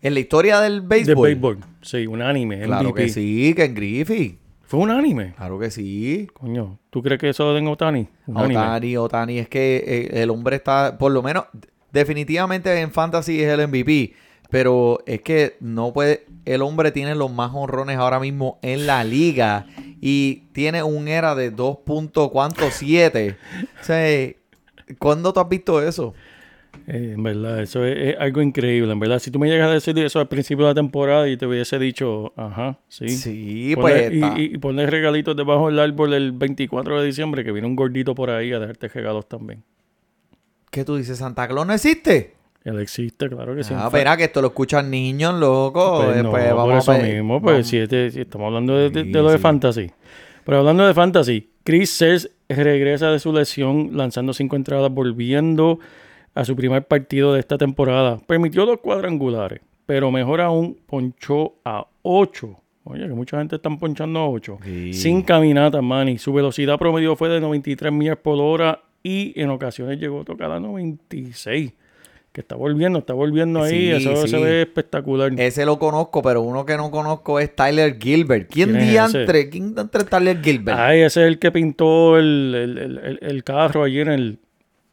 [0.00, 1.28] En la historia del De béisbol.
[1.28, 1.58] béisbol.
[1.82, 2.62] Sí, unánime.
[2.62, 3.02] Claro MVP.
[3.02, 4.38] que sí, Ken Griffey.
[4.62, 5.34] ¿Fue unánime?
[5.36, 6.28] Claro que sí.
[6.34, 8.06] Coño, ¿tú crees que eso lo den Otani?
[8.26, 11.44] Otani, Otani, es que eh, el hombre está, por lo menos,
[11.92, 14.14] definitivamente en Fantasy es el MVP.
[14.50, 19.04] Pero es que no puede, el hombre tiene los más honrones ahora mismo en la
[19.04, 19.66] liga
[20.00, 23.36] y tiene un era de 2.7.
[23.80, 24.32] o sea,
[24.98, 26.14] ¿cuándo tú has visto eso?
[26.86, 28.90] Eh, en verdad, eso es, es algo increíble.
[28.92, 31.36] En verdad, si tú me llegas a decir eso al principio de la temporada y
[31.36, 33.08] te hubiese dicho, ajá, sí.
[33.08, 34.12] Sí, Ponle- pues.
[34.40, 38.14] y, y, ponle regalitos debajo del árbol el 24 de diciembre, que viene un gordito
[38.14, 39.62] por ahí a dejarte regalos también.
[40.70, 41.18] ¿Qué tú dices?
[41.18, 42.34] ¿Santa Claus no existe?
[42.68, 43.74] Él existe, claro que sí.
[43.76, 46.02] Ah, verá que esto lo escuchan niños, loco.
[46.04, 48.90] Pues Eh, no, pues por eso a mismo, pues si, este- si estamos hablando de,
[48.90, 49.90] de- Sí, de lo de fantasy.
[50.44, 55.78] Pero hablando de fantasy, Chris Sales regresa de su lesión lanzando cinco entradas, volviendo
[56.34, 58.18] a su primer partido de esta temporada.
[58.26, 62.60] Permitió dos cuadrangulares, pero mejor aún, ponchó a ocho.
[62.84, 64.58] Oye, que mucha gente están ponchando a ocho.
[64.64, 64.94] Sí.
[64.94, 66.16] Sin caminatas, Manny.
[66.16, 70.50] Su velocidad promedio fue de 93 millas por hora y en ocasiones llegó a tocar
[70.50, 71.72] a 96.
[72.38, 73.98] Que está volviendo, está volviendo ahí.
[73.98, 74.28] Sí, Eso sí.
[74.28, 75.32] se ve espectacular.
[75.40, 78.48] Ese lo conozco, pero uno que no conozco es Tyler Gilbert.
[78.48, 79.50] ¿Quién ¿Quién es diantre?
[79.50, 80.78] ¿Quién diantre es Tyler Gilbert?
[80.78, 84.38] Ay, ese es el que pintó el, el- el- el- carro allí en el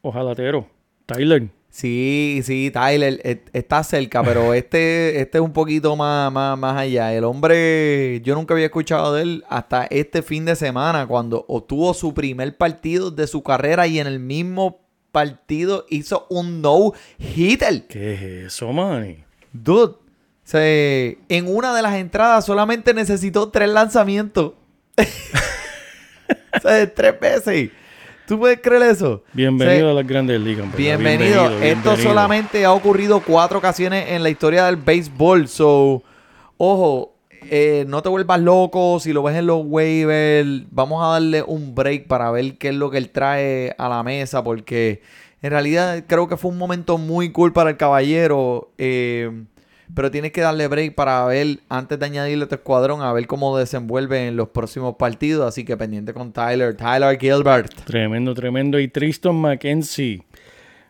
[0.02, 0.66] ojalatero.
[1.06, 1.44] Tyler.
[1.70, 6.76] Sí, sí, Tyler eh, está cerca, pero este, este es un poquito más, más, más
[6.76, 7.14] allá.
[7.14, 11.94] El hombre, yo nunca había escuchado de él hasta este fin de semana, cuando obtuvo
[11.94, 14.80] su primer partido de su carrera y en el mismo
[15.16, 17.86] partido hizo un no-hitter.
[17.86, 19.24] ¿Qué es eso, Manny?
[19.50, 19.94] Dude,
[20.44, 24.52] se, en una de las entradas solamente necesitó tres lanzamientos.
[24.98, 27.70] o sea, tres veces.
[28.26, 29.24] ¿Tú puedes creer eso?
[29.32, 30.66] Bienvenido O a las grandes ligas.
[30.66, 30.76] ¿verdad?
[30.76, 31.44] Bienvenido.
[31.46, 31.96] Esto bienvenido.
[31.96, 35.48] solamente ha ocurrido cuatro ocasiones en la historia del béisbol.
[35.48, 36.02] So,
[36.58, 37.15] ojo,
[37.50, 39.00] eh, no te vuelvas loco.
[39.00, 42.74] Si lo ves en los waivers, vamos a darle un break para ver qué es
[42.74, 44.42] lo que él trae a la mesa.
[44.44, 45.02] Porque
[45.42, 48.70] en realidad creo que fue un momento muy cool para el caballero.
[48.78, 49.44] eh,
[49.94, 53.26] pero tienes que darle break para ver, antes de añadirle a tu escuadrón, a ver
[53.26, 55.46] cómo desenvuelve en los próximos partidos.
[55.46, 56.76] Así que pendiente con Tyler.
[56.76, 57.72] Tyler Gilbert.
[57.84, 58.80] Tremendo, tremendo.
[58.80, 60.22] Y Tristan McKenzie.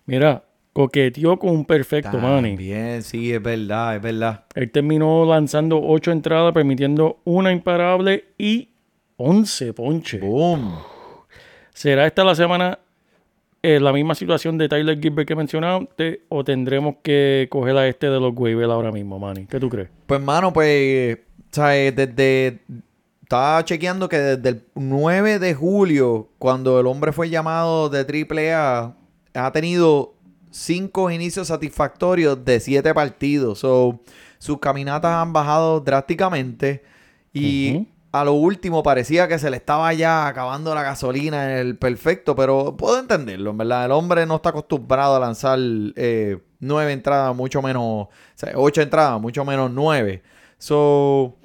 [0.07, 0.45] Mira,
[0.77, 2.55] coqueteó con un perfecto, Manny.
[2.55, 4.45] Bien, sí, es verdad, es verdad.
[4.55, 8.69] Él terminó lanzando ocho entradas, permitiendo una imparable y
[9.17, 10.21] 11 ponches.
[10.21, 10.75] Boom.
[11.73, 12.79] ¿Será esta la semana
[13.63, 18.11] eh, la misma situación de Tyler Gilbert que mencionaste o tendremos que coger a este
[18.11, 19.47] de los waivers ahora mismo, Manny?
[19.47, 19.89] ¿Qué tú crees?
[20.07, 21.17] Pues, mano, pues,
[21.53, 21.97] ¿sabes?
[21.97, 22.59] Desde.
[23.23, 28.95] Estaba chequeando que desde el 9 de julio, cuando el hombre fue llamado de AAA,
[29.35, 30.16] ha tenido
[30.57, 33.59] cinco inicios satisfactorios de siete partidos.
[33.61, 34.01] So,
[34.39, 36.83] sus caminatas han bajado drásticamente.
[37.33, 41.77] Y a lo último parecía que se le estaba ya acabando la gasolina en el
[41.77, 42.35] perfecto.
[42.35, 43.85] Pero puedo entenderlo, en verdad.
[43.85, 47.83] El hombre no está acostumbrado a lanzar eh, nueve entradas, mucho menos.
[47.85, 50.23] O sea, ocho entradas, mucho menos nueve.
[50.59, 51.37] So.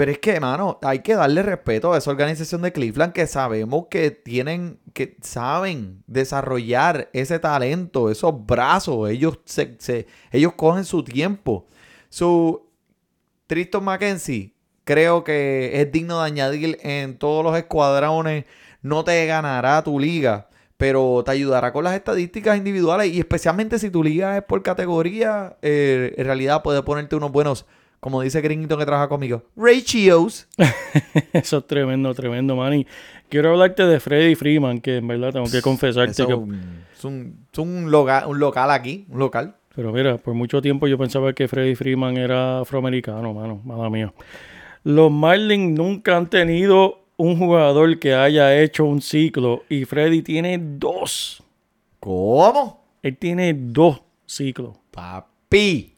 [0.00, 3.88] Pero es que, mano, hay que darle respeto a esa organización de Cleveland que sabemos
[3.90, 9.10] que tienen, que saben desarrollar ese talento, esos brazos.
[9.10, 11.66] Ellos, se, ellos cogen su tiempo.
[12.08, 12.70] So,
[13.46, 18.46] Tristan McKenzie, creo que es digno de añadir en todos los escuadrones.
[18.80, 23.12] No te ganará tu liga, pero te ayudará con las estadísticas individuales.
[23.12, 27.66] Y especialmente si tu liga es por categoría, eh, en realidad puede ponerte unos buenos,
[28.00, 30.48] como dice Gringuito que trabaja conmigo, ratios.
[31.32, 32.86] Eso es tremendo, tremendo, Manny.
[33.28, 36.32] Quiero hablarte de Freddy Freeman, que en verdad tengo que confesarte Eso que...
[36.32, 39.54] es un, es un loga- un local aquí, un local.
[39.74, 44.12] Pero mira, por mucho tiempo yo pensaba que Freddy Freeman era afroamericano, mano, mala mía.
[44.82, 50.58] Los Marlins nunca han tenido un jugador que haya hecho un ciclo y Freddy tiene
[50.58, 51.42] dos.
[52.00, 52.82] ¿Cómo?
[53.02, 54.76] Él tiene dos ciclos.
[54.90, 55.94] Papi,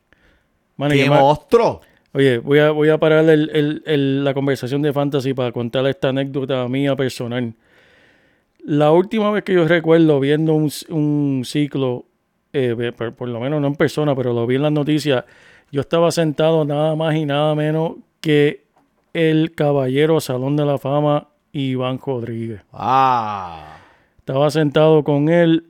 [0.77, 1.81] Mano, qué monstruo.
[2.15, 5.87] Oye, voy a, voy a parar el- el- el- la conversación de fantasy para contar
[5.87, 7.55] esta anécdota mía personal.
[8.65, 12.05] La última vez que yo recuerdo viendo un, un ciclo,
[12.53, 15.25] eh, por, por lo menos no en persona, pero lo vi en las noticias,
[15.71, 18.63] yo estaba sentado nada más y nada menos que
[19.15, 22.61] el caballero Salón de la Fama Iván Rodríguez.
[22.73, 23.79] Ah.
[24.19, 25.65] Estaba sentado con él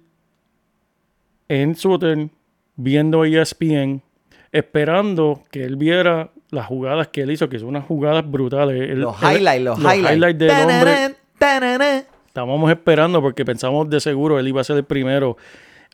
[1.49, 2.31] en su hotel,
[2.77, 4.03] viendo ESPN,
[4.53, 8.91] esperando que él viera las jugadas que él hizo, que son unas jugadas brutales.
[8.91, 10.39] Él- Los highlights, los, highlights.
[10.39, 11.15] del hombre.
[12.27, 15.37] Estábamos esperando porque pensamos de seguro él iba a ser el primero.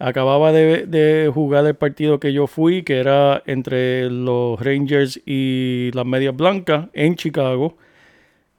[0.01, 5.91] Acababa de, de jugar el partido que yo fui, que era entre los Rangers y
[5.95, 7.77] las Medias Blancas en Chicago.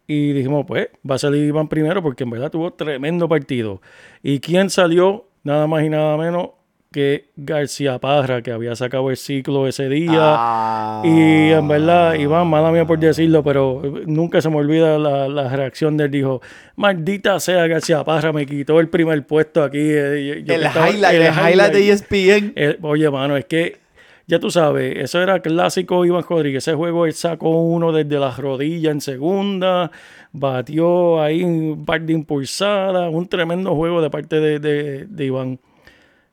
[0.06, 3.82] Y dijimos, pues, va a salir Iván primero porque en verdad tuvo tremendo partido.
[4.24, 5.28] ¿Y quién salió?
[5.44, 6.50] Nada más y nada menos
[6.91, 10.12] que García Parra, que había sacado el ciclo ese día.
[10.19, 11.04] Ah.
[11.06, 15.56] Y en verdad, Iván, mala mía por decirlo, pero nunca se me olvida la, la
[15.56, 16.12] reacción de él.
[16.12, 16.41] Dijo,
[16.75, 19.78] maldita sea García Parra, me quitó el primer puesto aquí.
[19.80, 22.54] eh, yo- El estaba- highlight, el highlight de ESPN.
[22.56, 23.78] Eh, oye, mano, es que,
[24.25, 26.67] ya tú sabes, eso era clásico Iván Rodríguez.
[26.67, 29.91] Ese juego él sacó uno desde las rodillas en segunda,
[30.32, 35.60] batió ahí un par de impulsadas, un tremendo juego de parte de, de- de Iván.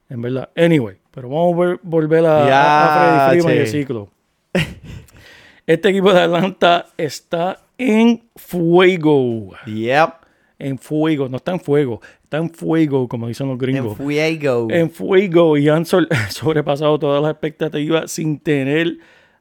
[0.08, 0.48] En verdad.
[0.56, 4.08] Anyway, pero vamos a vol- volver a, Ya, Freddy Freeman y el ciclo.
[5.66, 9.50] Este equipo de Atlanta está en fuego.
[9.66, 10.10] Yep.
[10.58, 14.68] En fuego, no está en fuego, está en fuego, como dicen los En gringos fuego.
[14.70, 15.84] en fuego y han
[16.30, 18.96] sobrepasado todas las expectativas sin tener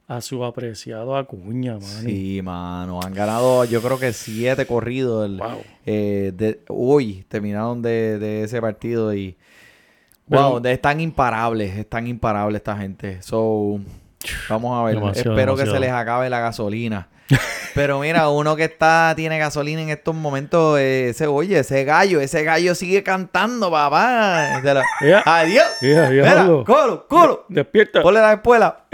[0.08, 1.86] a su apreciado Acuña, mano.
[1.86, 3.00] Sí, mano.
[3.02, 5.26] Han ganado, yo creo que siete corridos.
[5.28, 5.62] el- Wow.
[5.86, 9.36] eh, de, uy, terminaron de, de ese partido y.
[10.30, 11.78] Pero- wow, de- están imparables.
[11.78, 13.22] Están imparables esta gente.
[13.22, 13.80] So,
[14.50, 14.96] vamos a ver.
[14.96, 17.10] Demasiado, Espero que se les acabe la gasolina.
[17.74, 22.22] Pero mira, uno que está tiene gasolina en estos momentos, eh, ese, oye, ese gallo,
[22.22, 24.62] ese gallo sigue cantando, papá.
[24.64, 24.84] La-.
[25.26, 25.66] Adiós.
[25.82, 26.64] Ya, Mira, diablo.
[26.64, 27.46] colo, colo.
[27.50, 28.02] Despierta.
[28.02, 28.86] Ponle la espuela.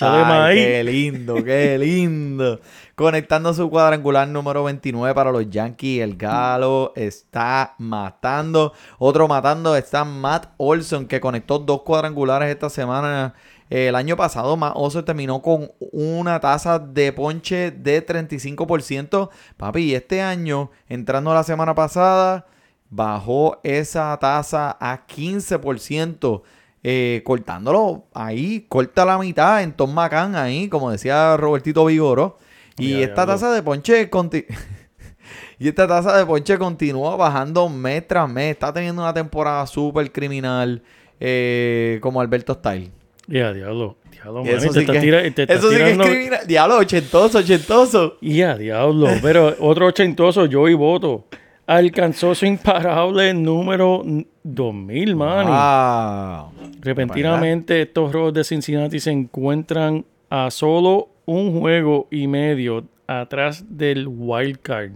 [0.00, 0.64] Ay, ahí.
[0.64, 2.60] qué lindo, qué lindo.
[2.94, 6.02] Conectando su cuadrangular número 29 para los Yankees.
[6.02, 8.72] El Galo está matando.
[8.98, 13.34] Otro matando está Matt Olson, que conectó dos cuadrangulares esta semana.
[13.70, 19.30] El año pasado, Matt Olson terminó con una tasa de ponche de 35%.
[19.56, 22.46] Papi, y este año, entrando la semana pasada,
[22.88, 26.42] bajó esa tasa a 15%.
[26.82, 32.38] Eh, cortándolo ahí, corta la mitad en Tom McCann ahí, como decía Robertito Vigoro.
[32.78, 34.08] Y esta tasa de ponche
[35.58, 38.52] y esta tasa de ponche continúa bajando mes tras mes.
[38.52, 40.82] Está teniendo una temporada súper criminal
[41.18, 42.90] eh, como Alberto Style.
[43.26, 43.96] Ya, diablo.
[44.10, 45.22] Diablo, Eso man, sí que- tira-
[45.70, 46.40] sí es criminal.
[46.46, 48.16] Diablo, ochentoso, ochentoso.
[48.20, 49.08] Ya, diablo.
[49.20, 51.26] Pero otro ochentoso, yo y voto.
[51.68, 54.02] Alcanzó su imparable número
[54.42, 55.50] 2000, Manny.
[55.50, 56.70] Wow.
[56.80, 64.08] Repentinamente, estos Rojos de Cincinnati se encuentran a solo un juego y medio atrás del
[64.08, 64.92] wild card.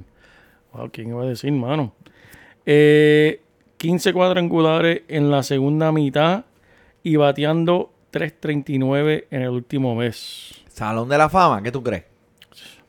[0.72, 1.92] Wow, ¿quién iba a decir, mano?
[2.64, 3.42] Eh,
[3.76, 6.46] 15 cuadrangulares en la segunda mitad
[7.02, 10.62] y bateando 3.39 en el último mes.
[10.68, 12.04] Salón de la fama, ¿qué tú crees?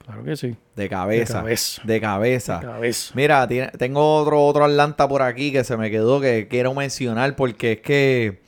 [0.06, 0.56] Claro que sí.
[0.76, 1.38] De cabeza.
[1.38, 1.82] De cabeza.
[1.86, 2.60] De cabeza.
[2.60, 3.12] Cabeza.
[3.16, 7.36] Mira, tiene- tengo otro, otro Atlanta por aquí que se me quedó que quiero mencionar
[7.36, 8.42] porque es que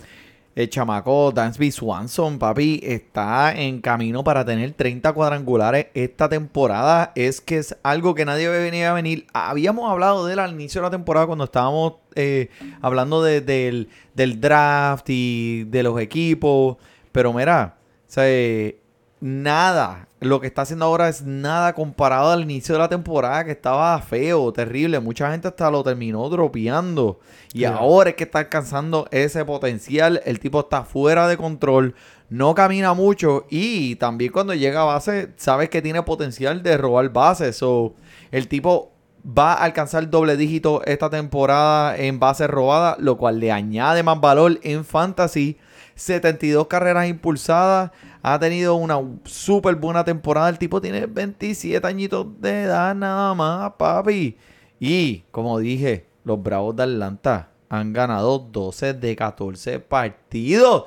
[0.56, 7.12] el chamaco Dansby Swanson, papi, está en camino para tener 30 cuadrangulares esta temporada.
[7.14, 9.28] Es que es algo que nadie venía a venir.
[9.34, 12.50] Habíamos hablado de él al inicio de la temporada cuando estábamos eh,
[12.82, 16.78] hablando de- del, del draft y de los equipos.
[17.12, 17.76] Pero mira,
[18.08, 18.78] o sea, eh,
[19.20, 20.08] nada.
[20.20, 24.00] Lo que está haciendo ahora es nada comparado al inicio de la temporada que estaba
[24.02, 25.00] feo, terrible.
[25.00, 27.20] Mucha gente hasta lo terminó dropeando.
[27.54, 30.22] Y ahora es que está alcanzando ese potencial.
[30.26, 31.96] El tipo está fuera de control.
[32.30, 33.46] No camina mucho.
[33.50, 37.58] Y también cuando llega a base, sabes que tiene potencial de robar bases.
[37.58, 37.94] So,
[38.32, 38.92] el tipo
[39.26, 44.20] va a alcanzar doble dígito esta temporada en bases robadas, lo cual le añade más
[44.20, 45.58] valor en fantasy.
[45.96, 47.92] 72 carreras impulsadas.
[48.28, 50.50] Ha tenido una súper buena temporada.
[50.50, 54.36] El tipo tiene 27 añitos de edad nada más, papi.
[54.80, 60.86] Y, como dije, los Bravos de Atlanta han ganado 12 de 14 partidos.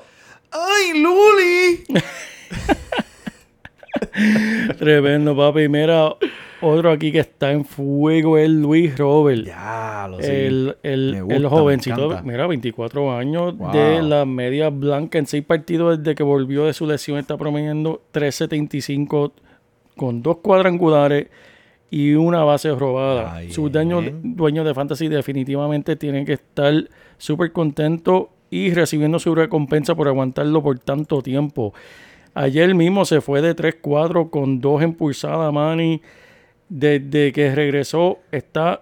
[0.51, 1.85] ¡Ay, Luli!
[4.77, 5.69] Tremendo, papi.
[5.69, 6.17] Mira,
[6.61, 9.45] otro aquí que está en fuego es Luis Robert.
[9.45, 13.71] Ya, lo El, el, gusta, el me jovencito, mira, 24 años Wow.
[13.71, 17.17] de la media blanca en seis partidos desde que volvió de su lesión.
[17.17, 19.31] Está promediando 3.75
[19.95, 21.27] con dos cuadrangulares
[21.91, 23.35] y una base robada.
[23.35, 26.73] Ay, Sus daños- dueños de fantasy definitivamente tienen que estar
[27.17, 31.73] súper contentos y recibiendo su recompensa por aguantarlo por tanto tiempo.
[32.33, 36.01] Ayer mismo se fue de 3-4 con dos impulsadas, Manny.
[36.69, 38.81] Desde que regresó, está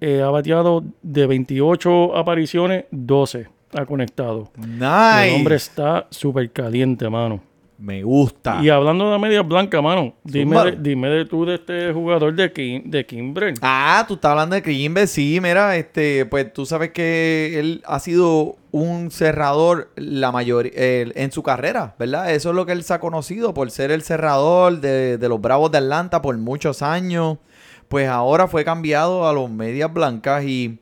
[0.00, 4.50] eh, ha bateado de 28 apariciones, 12 ha conectado.
[4.56, 5.28] Nice.
[5.28, 7.42] El hombre está súper caliente, mano.
[7.78, 8.58] Me gusta.
[8.60, 12.52] Y hablando de medias blancas, mano, dime, de, dime de tú de este jugador de,
[12.52, 13.54] Kim, de Kimbrel.
[13.62, 18.00] Ah, tú estás hablando de Kimber, sí, mira, este, pues tú sabes que él ha
[18.00, 22.32] sido un cerrador la mayoría en su carrera, ¿verdad?
[22.32, 25.40] Eso es lo que él se ha conocido por ser el cerrador de, de los
[25.40, 27.38] Bravos de Atlanta por muchos años.
[27.86, 30.78] Pues ahora fue cambiado a los medias blancas y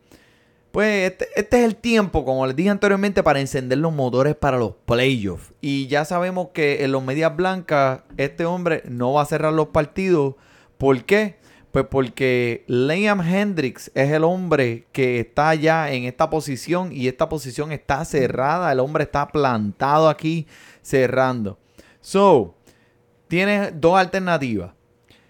[0.77, 4.59] pues este, este es el tiempo, como les dije anteriormente, para encender los motores para
[4.59, 5.55] los playoffs.
[5.62, 9.69] Y ya sabemos que en los medias blancas este hombre no va a cerrar los
[9.69, 10.35] partidos.
[10.77, 11.37] ¿Por qué?
[11.73, 17.27] Pues porque Liam Hendricks es el hombre que está ya en esta posición y esta
[17.31, 18.71] posición está cerrada.
[18.71, 20.47] El hombre está plantado aquí
[20.83, 21.59] cerrando.
[22.03, 22.55] So,
[23.29, 24.73] tienes dos alternativas.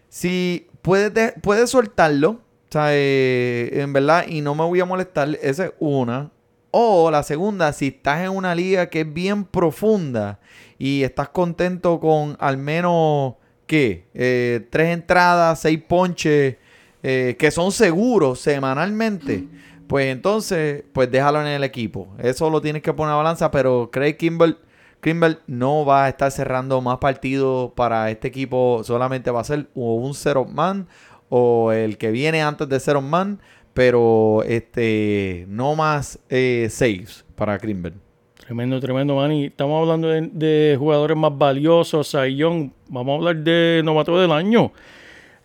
[0.09, 2.41] Si puedes, de- puedes soltarlo,
[2.77, 6.31] sea, eh, en verdad, y no me voy a molestar, esa es una.
[6.71, 10.41] O la segunda, si estás en una liga que es bien profunda
[10.79, 13.35] y estás contento con al menos,
[13.67, 14.07] ¿qué?
[14.13, 16.57] Eh, tres entradas, seis ponches,
[17.03, 19.47] eh, que son seguros semanalmente,
[19.87, 22.09] pues entonces, pues déjalo en el equipo.
[22.19, 24.59] Eso lo tienes que poner a balanza, pero Craig Kimball,
[25.01, 28.83] Kimball no va a estar cerrando más partidos para este equipo.
[28.85, 30.89] Solamente va a ser o un zero man
[31.29, 33.41] o el que viene antes de zero man,
[33.75, 37.95] pero este no más eh, saves para Kimball.
[38.35, 39.47] Tremendo, tremendo, Manny.
[39.47, 42.71] Estamos hablando de, de jugadores más valiosos, Young.
[42.89, 44.73] Vamos a hablar de novato del año.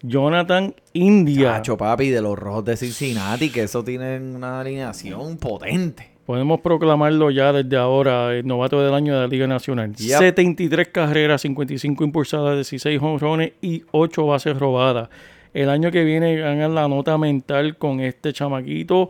[0.04, 1.54] Jonathan India.
[1.58, 6.12] Chacho, papi, de los rojos de Cincinnati, que eso tiene una alineación potente.
[6.26, 9.94] Podemos proclamarlo ya desde ahora, el novato del año de la Liga Nacional.
[9.96, 10.20] Yep.
[10.20, 15.10] 73 carreras, 55 impulsadas, 16 jonrones y 8 bases robadas.
[15.54, 19.10] El año que viene ganan la nota mental con este chamaquito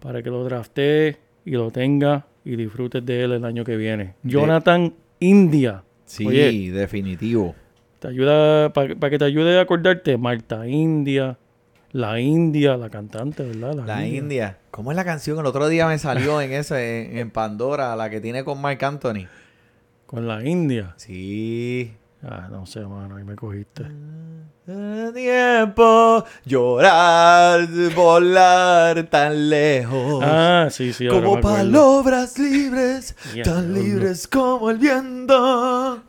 [0.00, 4.14] para que lo draftee y lo tenga y disfrutes de él el año que viene.
[4.22, 5.82] Jonathan India.
[6.04, 7.54] Sí, Oye, definitivo.
[7.98, 11.36] te ayuda para que te ayude a acordarte Marta India,
[11.90, 13.84] la India, la cantante, ¿verdad?
[13.84, 14.58] La India.
[14.70, 15.38] ¿Cómo es la canción?
[15.40, 18.84] El otro día me salió en ese, en, en Pandora, la que tiene con Mark
[18.84, 19.26] Anthony.
[20.06, 20.94] Con la India.
[20.96, 21.92] Sí.
[22.22, 23.84] Ah, no sé, mano, ahí me cogiste.
[24.66, 30.24] El tiempo llorar, volar tan lejos.
[30.24, 31.56] Ah, sí, sí, ahora como me acuerdo.
[31.58, 33.82] palabras libres, Ya, tan diablo.
[33.82, 36.02] libres como el viento.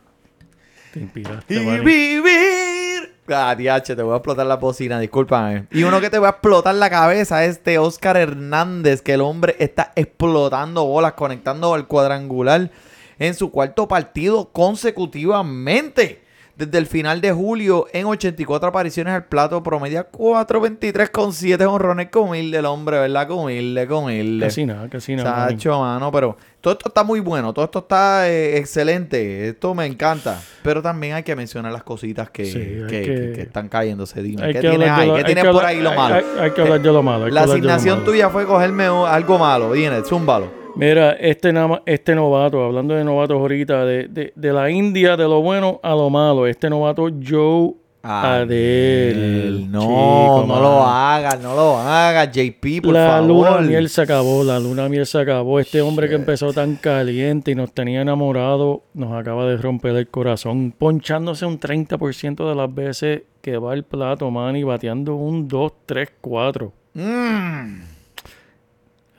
[0.92, 1.84] Te inspiraste, Y Manny.
[1.84, 5.66] vivir Ah, diache, te voy a explotar la bocina, discúlpame.
[5.70, 9.20] Y uno que te va a explotar la cabeza es este Oscar Hernández, que el
[9.20, 12.70] hombre está explotando bolas, conectando al cuadrangular
[13.18, 16.22] en su cuarto partido consecutivamente.
[16.56, 22.08] Desde el final de julio, en 84 apariciones al plato, promedia 4.23 con 7 honrones
[22.10, 23.28] con humilde el hombre, ¿verdad?
[23.28, 24.46] Con humilde, con humilde.
[24.46, 25.50] Casi nada, casi nada.
[25.50, 29.86] Sacho, mano, pero todo esto está muy bueno, todo esto está eh, excelente, esto me
[29.86, 30.42] encanta.
[30.64, 33.68] Pero también hay que mencionar las cositas que, Sí, hay que, que- que- que están
[33.68, 34.20] cayéndose.
[34.20, 35.12] Dime, ¿qué que tienes ahí?
[35.14, 36.16] ¿Qué tienes por ahí lo malo?
[36.16, 37.28] Hay, hay que hablar de lo malo.
[37.28, 38.10] La lo asignación malo.
[38.10, 39.74] tuya fue cogerme algo malo.
[39.74, 40.57] Dime, zúmbalo.
[40.76, 41.52] Mira, este,
[41.86, 45.90] este novato, hablando de novatos ahorita, de, de, de la India, de lo bueno a
[45.90, 49.70] lo malo, este novato Joe Adel.
[49.70, 53.28] No, Chico, no lo hagas, no lo hagas, JP, por la favor.
[53.28, 55.58] luna miel se acabó, la luna miel se acabó.
[55.60, 60.08] Este hombre que empezó tan caliente y nos tenía enamorado, nos acaba de romper el
[60.08, 65.48] corazón, ponchándose un 30% de las veces que va al plato, man, y bateando un
[65.48, 66.72] 2, 3, 4.
[66.94, 67.80] Mm.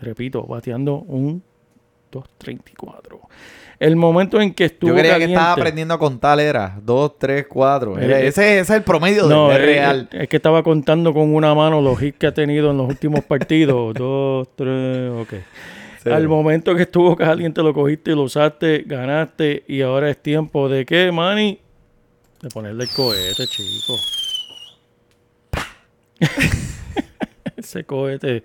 [0.01, 1.43] Repito, bateando un
[2.11, 3.19] 2.34.
[3.79, 7.17] El momento en que estuvo Yo creía caliente, que estaba aprendiendo a contar, era 2,
[7.17, 7.99] 3, 4.
[7.99, 10.09] Eh, Ese, ese es el promedio No, real.
[10.11, 13.23] es que estaba contando con una mano los hits que ha tenido en los últimos
[13.23, 13.93] partidos.
[13.97, 15.33] Dos, tres, ok.
[16.03, 16.09] Sí.
[16.09, 20.67] Al momento que estuvo caliente lo cogiste y lo usaste, ganaste y ahora es tiempo
[20.69, 21.59] de qué, Manny?
[22.41, 23.95] De ponerle el cohete, chico.
[27.57, 28.43] Ese cohete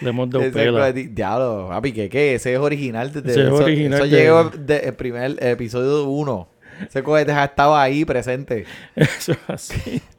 [0.00, 0.92] le hemos dado Ese pela.
[0.92, 2.34] co- Diablo, papi, ¿qué qué?
[2.34, 3.12] Ese es original.
[3.12, 6.48] Desde, Ese es eso, original eso de- llegó del primer episodio 1.
[6.88, 8.64] Ese cohete ya estaba ahí presente.
[8.96, 10.02] Eso es así.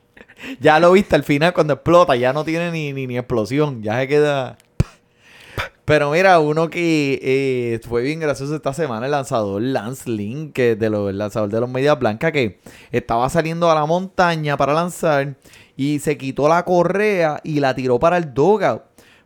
[0.59, 3.99] Ya lo viste al final cuando explota, ya no tiene ni, ni, ni explosión, ya
[3.99, 4.57] se queda.
[5.86, 10.71] Pero mira, uno que eh, fue bien gracioso esta semana, el lanzador Lance Lynn, que
[10.71, 12.59] es de los, el lanzador de los Medias Blancas, que
[12.91, 15.36] estaba saliendo a la montaña para lanzar
[15.78, 18.82] y se quitó la correa y la tiró para el dugout.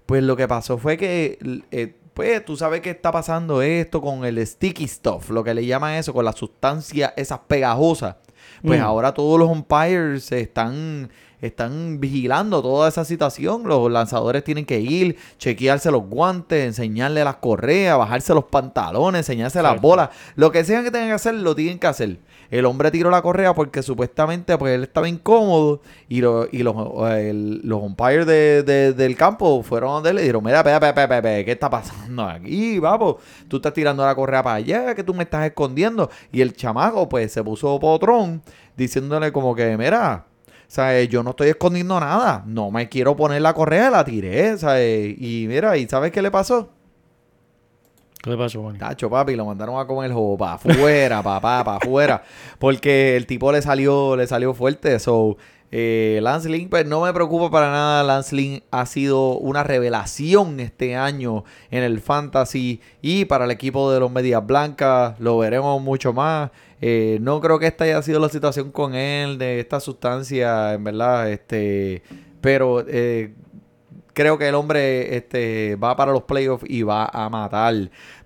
[0.09, 1.37] Pues lo que pasó fue que,
[1.69, 5.63] eh, pues tú sabes que está pasando esto con el sticky stuff, lo que le
[5.67, 8.15] llaman eso, con la sustancia esas pegajosas.
[8.63, 8.83] Pues Mm.
[8.83, 13.63] ahora todos los umpires están, están vigilando toda esa situación.
[13.65, 19.61] Los lanzadores tienen que ir, chequearse los guantes, enseñarle las correas, bajarse los pantalones, enseñarse
[19.61, 20.09] las bolas.
[20.35, 22.19] Lo que sean que tengan que hacer, lo tienen que hacer.
[22.51, 26.75] El hombre tiró la correa porque supuestamente pues, él estaba incómodo y, lo- y los,
[27.11, 30.71] el- los umpires de- de- del campo fueron donde él y le dijeron, mira, pe,
[30.79, 33.17] pe, pe, ¿qué está pasando aquí, vamos?
[33.47, 36.09] Tú estás tirando la correa para allá, que tú me estás escondiendo.
[36.31, 38.41] Y el chamaco pues se puso potrón
[38.75, 40.25] diciéndole como que, mira,
[40.69, 41.09] ¿sabes?
[41.09, 42.43] Yo no estoy escondiendo nada.
[42.45, 45.15] No me quiero poner la correa, la tiré, ¿sabes?
[45.19, 46.69] Y mira, ¿y sabes qué le pasó?
[48.21, 48.77] ¿Qué le pasó, Manny?
[48.77, 52.23] Tacho, papi, lo mandaron a comer jugo para afuera, papá, para afuera.
[52.59, 54.99] Porque el tipo le salió, le salió fuerte.
[54.99, 55.37] So,
[55.71, 58.03] eh, Lance Lynn, pues no me preocupa para nada.
[58.03, 63.91] Lance Lynn ha sido una revelación este año en el fantasy y para el equipo
[63.91, 65.19] de los Medias Blancas.
[65.19, 66.51] Lo veremos mucho más.
[66.81, 70.83] Eh, no creo que esta haya sido la situación con él, de esta sustancia, en
[70.83, 71.29] verdad.
[71.29, 72.03] Este,
[72.41, 73.33] pero eh,
[74.13, 77.73] creo que el hombre este, va para los playoffs y va a matar.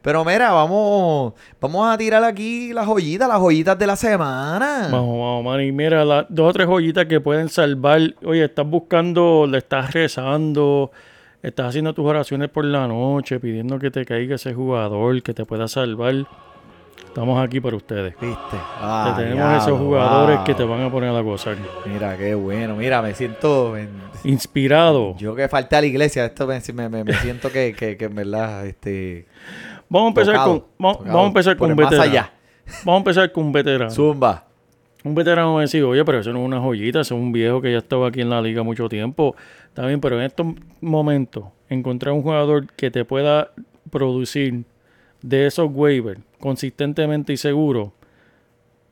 [0.02, 4.90] Pero mira, vamos, vamos a tirar aquí las joyitas, las joyitas de la semana.
[4.92, 5.72] Vamos, vamos, Manny.
[5.72, 8.02] Mira, las dos o tres joyitas que pueden salvar.
[8.24, 10.92] Oye, estás buscando, le estás rezando,
[11.42, 15.46] estás haciendo tus oraciones por la noche, pidiendo que te caiga ese jugador, que te
[15.46, 16.26] pueda salvar.
[17.06, 18.14] Estamos aquí para ustedes.
[18.20, 18.36] ¿Viste?
[18.52, 20.46] Te Ah, tenemos diablo, esos jugadores wow.
[20.46, 21.56] que te van a poner a gozar.
[21.86, 22.76] Mira, qué bueno.
[22.76, 23.78] Mira, me siento...
[23.78, 23.90] en-
[24.24, 25.16] Inspirado.
[25.18, 28.06] Yo que falté a la iglesia, esto me, me- me- me siento que, que, que
[28.06, 29.26] en verdad, este...
[29.90, 32.12] Vamos a empezar tocado, con, vamos, tocado vamos a empezar con un más veterano.
[32.12, 32.32] allá.
[32.84, 33.92] Vamos a empezar con un veterano.
[33.92, 34.46] Zumba.
[35.04, 37.62] Un veterano me decía, oye, pero eso no es una joyita, eso es un viejo
[37.62, 39.36] que ya estaba aquí en la liga mucho tiempo.
[39.68, 40.48] Está bien, pero en estos
[40.82, 43.52] momentos, encontrar un jugador que te pueda
[43.92, 44.64] producir
[45.24, 47.94] de esos waivers consistentemente y seguro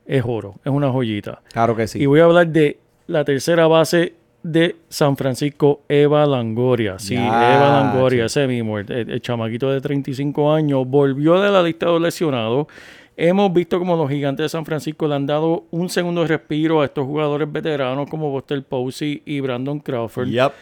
[0.04, 1.40] es oro, es una joyita.
[1.52, 2.00] Claro que sí.
[2.02, 6.98] Y voy a hablar de la tercera base de San Francisco, Eva Langoria.
[6.98, 11.62] Sí, Ya, Eva Langoria, ese mismo, el, el- chamaquito de 35 años, volvió de la
[11.62, 12.66] lista de los lesionados.
[13.16, 16.86] Hemos visto como los gigantes de San Francisco le han dado un segundo respiro a
[16.86, 20.28] estos jugadores veteranos como Buster Posey y Brandon Crawford.
[20.28, 20.52] Yep.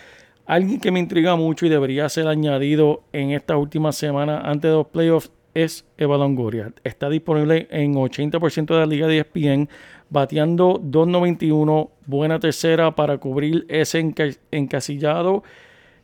[0.47, 4.77] Alguien que me intriga mucho y debería ser añadido en estas últimas semanas antes de
[4.77, 6.73] los playoffs es Eva Longoria.
[6.85, 9.69] Está disponible en 80% de la liga de ESPN,
[10.11, 15.43] bateando 2.91, buena tercera para cubrir ese enca- encasillado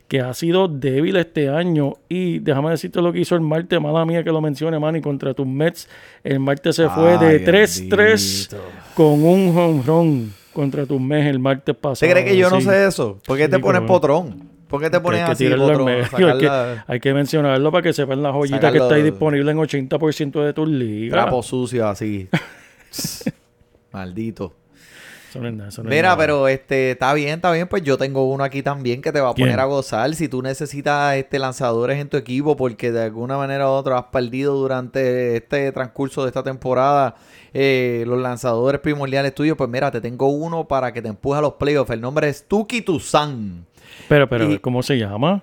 [0.08, 1.94] que ha sido débil este año.
[2.08, 5.34] Y déjame decirte lo que hizo el martes, mala mía que lo mencione, Manny, contra
[5.34, 5.88] tus Mets.
[6.22, 8.56] El martes se fue Ay, de 3-3 bendito.
[8.94, 10.32] con un home run.
[10.52, 11.92] contra tus mes el martes pasado.
[11.92, 13.18] ¿Usted cree que yo no sé eso?
[13.26, 14.48] ¿Por qué te pones potrón?
[14.68, 17.92] ¿Por qué te Hay pones que así Sacar hay, que, hay que mencionarlo para que
[17.92, 21.22] sepan la joyita que está ahí disponible en 80% de tus ligas.
[21.22, 22.28] Trapo sucio así.
[23.92, 24.52] Maldito.
[25.28, 26.16] Eso no es nada, eso no es Mira, nada.
[26.18, 29.30] pero este está bien, está bien, pues yo tengo uno aquí también que te va
[29.30, 29.48] a ¿Quién?
[29.48, 30.14] poner a gozar.
[30.14, 34.04] Si tú necesitas este lanzadores en tu equipo porque de alguna manera u otra has
[34.06, 37.16] perdido durante este transcurso de esta temporada
[37.52, 41.42] eh, los lanzadores primordiales tuyos, pues mira, te tengo uno para que te empuje a
[41.42, 41.90] los playoffs.
[41.90, 43.66] El nombre es Tuki Tuzan.
[44.08, 45.42] Pero, pero, y- ¿cómo se llama?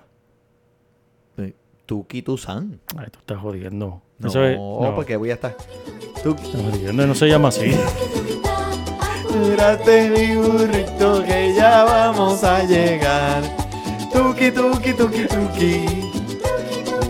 [1.86, 2.80] Tuki Tuzan.
[2.96, 4.00] Ay, tú estás jodiendo.
[4.18, 5.54] No, Eso es- no, porque voy a estar.
[6.22, 6.42] Tuki.
[6.46, 7.70] estás jodiendo, no se llama así.
[9.34, 13.42] Mírate mi burrito que ya vamos a llegar.
[14.12, 15.84] Tuki, tuki, tuki, tuki.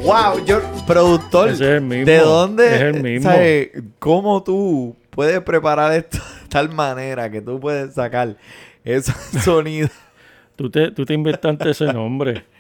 [0.02, 1.48] Wow, yo, productor.
[1.50, 2.74] Ese es el mismo, ¿De dónde?
[2.74, 3.30] es el mismo.
[3.30, 3.70] ¿sabes?
[3.98, 8.36] ¿Cómo tú puedes preparar esto de tal manera que tú puedes sacar
[8.84, 9.14] esos
[9.44, 9.90] sonidos?
[10.56, 12.44] Tú te, tú te inventaste ese nombre.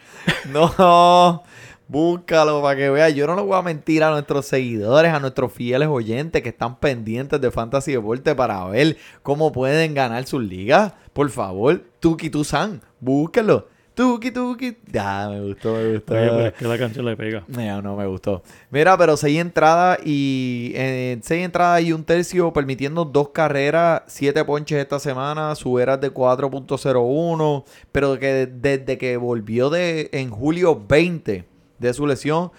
[0.50, 1.42] No,
[1.88, 3.14] búscalo para que veas.
[3.14, 6.76] Yo no le voy a mentir a nuestros seguidores, a nuestros fieles oyentes que están
[6.78, 10.92] pendientes de Fantasy Deporte para ver cómo pueden ganar sus ligas.
[11.12, 13.68] Por favor, Tuki Tuzan, búsquelo.
[13.94, 14.76] Tuki Tuki.
[14.90, 16.14] Ya, me gustó, me gustó.
[16.14, 17.44] Oye, pero es que la canción le pega.
[17.46, 18.42] No, no me gustó.
[18.70, 24.44] Mira, pero seis entradas y eh, seis entradas y un tercio permitiendo dos carreras, siete
[24.44, 30.82] ponches esta semana, su era de 4.01, pero que desde que volvió de en julio
[30.88, 32.50] 20 de su lesión,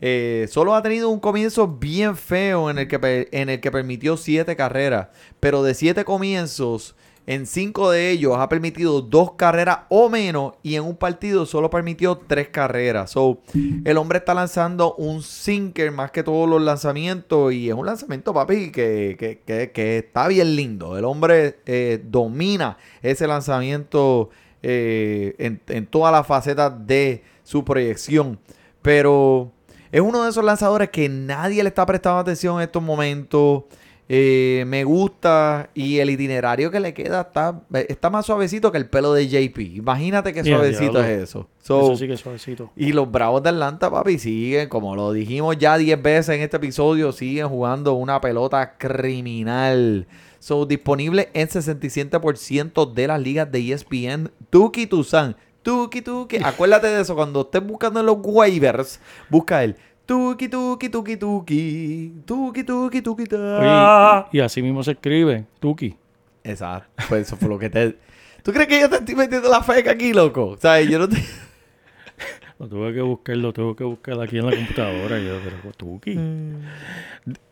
[0.00, 4.16] eh, solo ha tenido un comienzo bien feo en el que en el que permitió
[4.16, 5.08] siete carreras,
[5.38, 10.74] pero de siete comienzos en cinco de ellos ha permitido dos carreras o menos y
[10.74, 13.12] en un partido solo permitió tres carreras.
[13.12, 13.38] So,
[13.84, 18.34] el hombre está lanzando un sinker más que todos los lanzamientos y es un lanzamiento,
[18.34, 20.98] papi, que, que- que- que está bien lindo.
[20.98, 24.30] El hombre eh, domina ese lanzamiento
[24.64, 28.40] eh, en, en todas las facetas de su proyección.
[28.82, 29.52] Pero
[29.90, 33.64] es uno de esos lanzadores que nadie le está prestando atención en estos momentos.
[34.08, 38.86] Eh, me gusta y el itinerario que le queda está, está más suavecito que el
[38.86, 39.58] pelo de JP.
[39.76, 41.48] Imagínate qué suavecito es eso.
[41.62, 42.70] So, Eso sí que es suavecito.
[42.76, 46.58] y los Bravos de Atlanta, papi, siguen, como lo dijimos ya 10 veces en este
[46.58, 50.06] episodio, siguen jugando una pelota criminal.
[50.40, 54.30] So, disponible en 67% de las ligas de ESPN.
[54.50, 55.36] Tuki Tuzan.
[55.62, 56.38] Tuki Tuki.
[56.42, 57.14] Acuérdate de eso.
[57.14, 62.12] Cuando estés buscando en los waivers, busca el Tuki Tuki Tuki Tuki.
[62.26, 64.26] Tuki Tuki Tuki ta.
[64.26, 65.96] Oye, y así mismo se escribe, Tuki.
[66.44, 67.04] Exacto.
[67.08, 67.96] Pues eso fue lo que te.
[68.42, 70.48] ¿Tú crees que yo te estoy metiendo la feca aquí, loco?
[70.48, 71.16] O sea, yo no te.
[72.58, 75.18] Lo tuve que buscar, lo tuve que buscar aquí en la computadora.
[75.18, 76.16] Y yo, pero Tuki.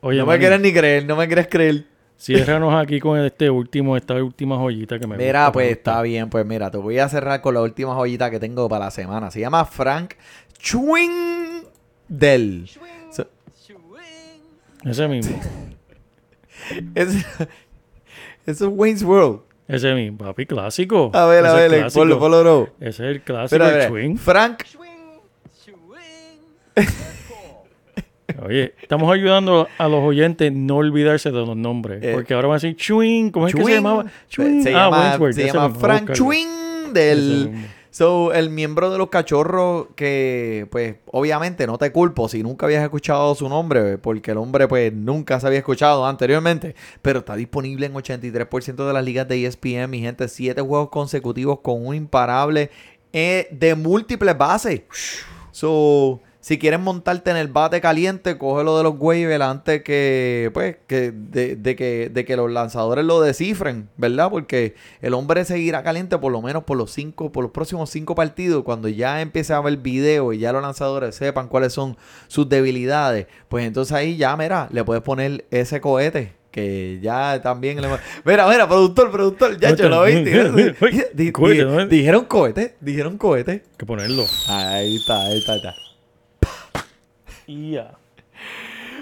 [0.03, 1.85] Oye, no me quieres ni creer, no me quieres creer.
[2.21, 5.91] Ciérranos aquí con este último, esta última joyita que me Mira, gusta, pues me gusta.
[5.91, 8.85] está bien, pues mira, te voy a cerrar con la última joyita que tengo para
[8.87, 9.31] la semana.
[9.31, 10.15] Se llama Frank
[10.63, 11.63] Schwing
[12.09, 12.69] del.
[13.11, 13.27] So-
[14.85, 15.39] Ese mismo,
[16.95, 17.15] es,
[18.47, 19.41] eso es Wayne's World.
[19.69, 21.11] ese mismo, papi, clásico.
[21.15, 22.01] A ver, a ver, clásico.
[22.01, 22.69] ponlo, ponlo, bro.
[22.81, 24.17] Ese es el clásico, Espera, el swing.
[24.17, 24.63] Frank,
[28.43, 32.03] Oye, estamos ayudando a los oyentes no olvidarse de los nombres.
[32.03, 33.31] Eh, porque ahora van a decir Chwing.
[33.31, 34.07] ¿Cómo es que se llamaba?
[34.31, 34.63] Schwing.
[34.63, 36.47] se ah, llama, Wainsworth, se llama Frank Ese
[36.93, 37.53] del.
[37.93, 42.85] So, el miembro de los cachorros que, pues, obviamente no te culpo si nunca habías
[42.85, 47.87] escuchado su nombre, porque el hombre, pues, nunca se había escuchado anteriormente, pero está disponible
[47.87, 52.71] en 83% de las ligas de ESPN, mi gente, siete juegos consecutivos con un imparable
[53.13, 54.83] eh, de múltiples bases.
[55.51, 60.77] So, si quieres montarte en el bate caliente, cógelo de los waivers antes que, pues,
[60.87, 64.31] que de, de que, de que los lanzadores lo descifren, ¿verdad?
[64.31, 68.15] Porque el hombre seguirá caliente por lo menos por los cinco, por los próximos cinco
[68.15, 72.49] partidos, cuando ya empiece a ver video y ya los lanzadores sepan cuáles son sus
[72.49, 76.41] debilidades, pues entonces ahí ya, mira, le puedes poner ese cohete.
[76.51, 77.87] Que ya también le...
[78.25, 80.75] Mira, mira, productor, productor, ya yo lo viste.
[81.87, 83.51] Dijeron cohete, dijeron cohete.
[83.53, 84.25] Hay que ponerlo.
[84.49, 85.90] Ahí está, ahí está, ahí está.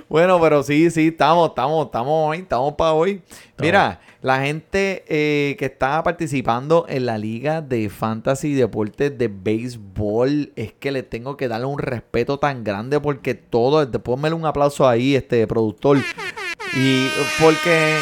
[0.09, 3.21] Bueno, pero sí, sí, estamos, estamos, estamos hoy, estamos para hoy.
[3.59, 10.53] Mira, la gente eh, que está participando en la liga de fantasy deportes de béisbol,
[10.57, 14.89] es que le tengo que darle un respeto tan grande porque todo, ponmele un aplauso
[14.89, 15.99] ahí, este productor.
[16.75, 17.07] Y
[17.41, 17.99] porque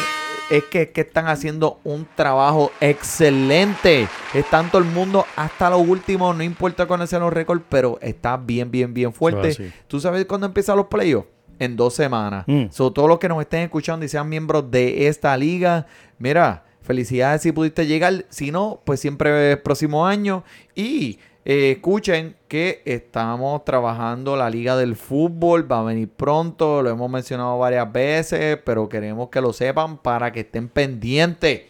[0.49, 4.07] es que, es que están haciendo un trabajo excelente.
[4.33, 8.37] Están todo el mundo hasta lo último, no importa cuáles sean los récords, pero está
[8.37, 9.73] bien, bien, bien fuerte.
[9.87, 11.27] ¿Tú sabes cuándo empiezan los playoffs?
[11.59, 12.43] En dos semanas.
[12.45, 12.65] Mm.
[12.69, 15.87] So, todos los que nos estén escuchando y sean miembros de esta liga,
[16.19, 18.25] mira, felicidades si pudiste llegar.
[18.29, 20.43] Si no, pues siempre próximo año.
[20.75, 21.17] Y
[21.49, 25.71] eh, escuchen que estamos trabajando la Liga del Fútbol.
[25.71, 26.81] Va a venir pronto.
[26.81, 28.59] Lo hemos mencionado varias veces.
[28.65, 31.61] Pero queremos que lo sepan para que estén pendientes.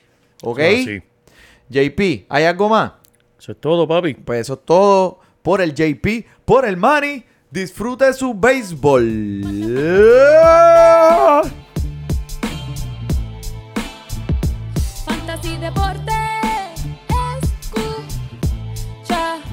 [0.42, 0.60] ¿Ok?
[0.60, 1.04] Ah, sí.
[1.70, 2.94] JP, ¿hay algo más?
[3.38, 4.16] Eso es todo, papi.
[4.16, 7.24] Pues eso es todo por el JP, por el Manny.
[7.52, 9.44] Disfrute su béisbol.
[15.06, 16.07] Fantasy Deporte.